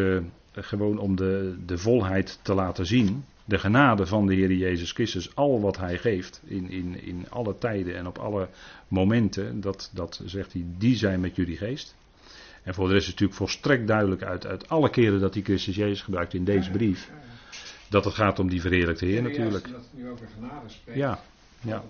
gewoon 0.53 0.99
om 0.99 1.17
de, 1.17 1.57
de 1.67 1.79
volheid 1.79 2.39
te 2.43 2.55
laten 2.55 2.87
zien 2.87 3.25
de 3.47 3.59
genade 3.59 4.07
van 4.07 4.27
de 4.27 4.35
Heer 4.35 4.53
Jezus 4.53 4.93
Christus, 4.93 5.35
al 5.35 5.61
wat 5.61 5.77
Hij 5.77 5.99
geeft, 5.99 6.41
in, 6.45 6.71
in, 6.71 7.03
in 7.03 7.31
alle 7.31 7.59
tijden 7.59 7.97
en 7.97 8.07
op 8.07 8.19
alle 8.19 8.49
momenten, 8.89 9.61
dat, 9.61 9.91
dat 9.95 10.21
zegt 10.25 10.53
hij, 10.53 10.65
die 10.79 10.97
zijn 10.97 11.21
met 11.21 11.37
jullie 11.37 11.57
geest. 11.57 11.97
En 12.63 12.75
voor 12.75 12.87
de 12.87 12.93
rest 12.93 13.07
is 13.07 13.13
het 13.13 13.21
natuurlijk 13.21 13.51
volstrekt 13.51 13.87
duidelijk 13.87 14.23
uit, 14.23 14.47
uit 14.47 14.69
alle 14.69 14.91
keren 14.91 15.21
dat 15.21 15.35
hij 15.35 15.43
Christus 15.43 15.77
Jezus 15.77 16.03
gebruikt 16.03 16.35
in 16.35 16.45
deze 16.45 16.71
brief, 16.71 17.11
dat 17.89 18.05
het 18.05 18.15
gaat 18.15 18.39
om 18.39 18.49
die 18.49 18.61
verheerlijkte 18.61 19.05
Heer 19.05 19.23
natuurlijk. 19.23 19.71
Dat 19.71 19.89
nu 19.91 20.11
over 20.11 20.29
genade 20.35 20.69
spreekt. 20.69 20.99
Ja, 20.99 21.21
ja. 21.61 21.85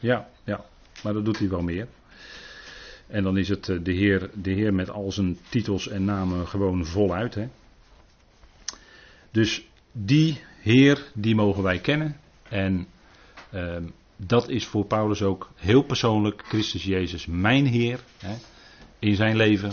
Ja, 0.00 0.28
ja, 0.44 0.64
maar 1.02 1.12
dat 1.12 1.24
doet 1.24 1.38
hij 1.38 1.48
wel 1.48 1.62
meer. 1.62 1.86
En 3.06 3.22
dan 3.22 3.36
is 3.36 3.48
het 3.48 3.68
eh, 3.68 3.78
de 3.82 3.92
Heer, 3.92 4.30
de 4.34 4.50
Heer 4.50 4.74
met 4.74 4.90
al 4.90 5.12
zijn 5.12 5.38
titels 5.48 5.88
en 5.88 6.04
namen 6.04 6.46
gewoon 6.46 6.86
voluit. 6.86 7.34
Hè? 7.34 7.48
Dus 9.30 9.68
die 9.92 10.40
Heer, 10.60 11.10
die 11.14 11.34
mogen 11.34 11.62
wij 11.62 11.78
kennen. 11.78 12.16
En 12.48 12.86
ehm, 13.50 13.84
dat 14.16 14.48
is 14.48 14.66
voor 14.66 14.84
Paulus 14.84 15.22
ook 15.22 15.50
heel 15.54 15.82
persoonlijk, 15.82 16.42
Christus 16.44 16.84
Jezus, 16.84 17.26
mijn 17.26 17.66
Heer 17.66 18.00
hè, 18.18 18.34
in 18.98 19.14
zijn 19.14 19.36
leven. 19.36 19.72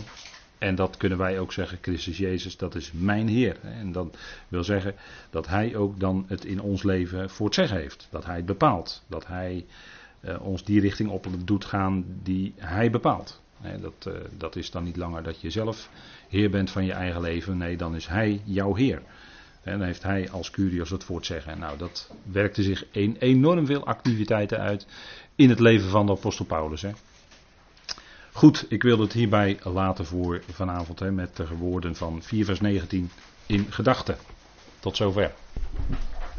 En 0.57 0.75
dat 0.75 0.97
kunnen 0.97 1.17
wij 1.17 1.39
ook 1.39 1.53
zeggen, 1.53 1.77
Christus 1.81 2.17
Jezus, 2.17 2.57
dat 2.57 2.75
is 2.75 2.91
mijn 2.91 3.27
Heer. 3.27 3.59
En 3.61 3.91
dat 3.91 4.17
wil 4.47 4.63
zeggen 4.63 4.95
dat 5.29 5.47
Hij 5.47 5.75
ook 5.75 5.99
dan 5.99 6.25
het 6.27 6.45
in 6.45 6.61
ons 6.61 6.83
leven 6.83 7.29
voor 7.29 7.45
het 7.45 7.55
zeggen 7.55 7.77
heeft. 7.77 8.07
Dat 8.11 8.25
Hij 8.25 8.35
het 8.35 8.45
bepaalt. 8.45 9.03
Dat 9.07 9.27
Hij 9.27 9.65
uh, 10.21 10.41
ons 10.41 10.63
die 10.63 10.79
richting 10.79 11.09
op 11.09 11.27
doet 11.45 11.65
gaan 11.65 12.05
die 12.23 12.53
Hij 12.57 12.89
bepaalt. 12.89 13.41
dat, 13.81 14.05
uh, 14.07 14.13
dat 14.37 14.55
is 14.55 14.71
dan 14.71 14.83
niet 14.83 14.97
langer 14.97 15.23
dat 15.23 15.41
je 15.41 15.49
zelf 15.49 15.89
Heer 16.29 16.49
bent 16.49 16.69
van 16.69 16.85
je 16.85 16.93
eigen 16.93 17.21
leven. 17.21 17.57
Nee, 17.57 17.77
dan 17.77 17.95
is 17.95 18.07
Hij 18.07 18.41
jouw 18.45 18.75
Heer. 18.75 19.01
En 19.67 19.77
dan 19.77 19.87
heeft 19.87 20.03
hij 20.03 20.29
als 20.29 20.51
Curios 20.51 20.89
het 20.89 21.03
voor 21.03 21.25
zeggen. 21.25 21.59
Nou, 21.59 21.77
dat 21.77 22.09
werkte 22.23 22.63
zich 22.63 22.85
enorm 23.19 23.65
veel 23.65 23.85
activiteiten 23.85 24.59
uit 24.59 24.87
in 25.35 25.49
het 25.49 25.59
leven 25.59 25.89
van 25.89 26.05
de 26.05 26.11
apostel 26.11 26.45
Paulus. 26.45 26.81
Hè. 26.81 26.91
Goed, 28.31 28.65
ik 28.69 28.83
wil 28.83 28.99
het 28.99 29.13
hierbij 29.13 29.59
laten 29.63 30.05
voor 30.05 30.41
vanavond 30.51 30.99
hè, 30.99 31.11
met 31.11 31.35
de 31.35 31.47
woorden 31.47 31.95
van 31.95 32.23
4 32.23 32.45
vers 32.45 32.59
19 32.61 33.11
in 33.45 33.65
gedachten. 33.69 34.17
Tot 34.79 34.95
zover. 34.95 35.33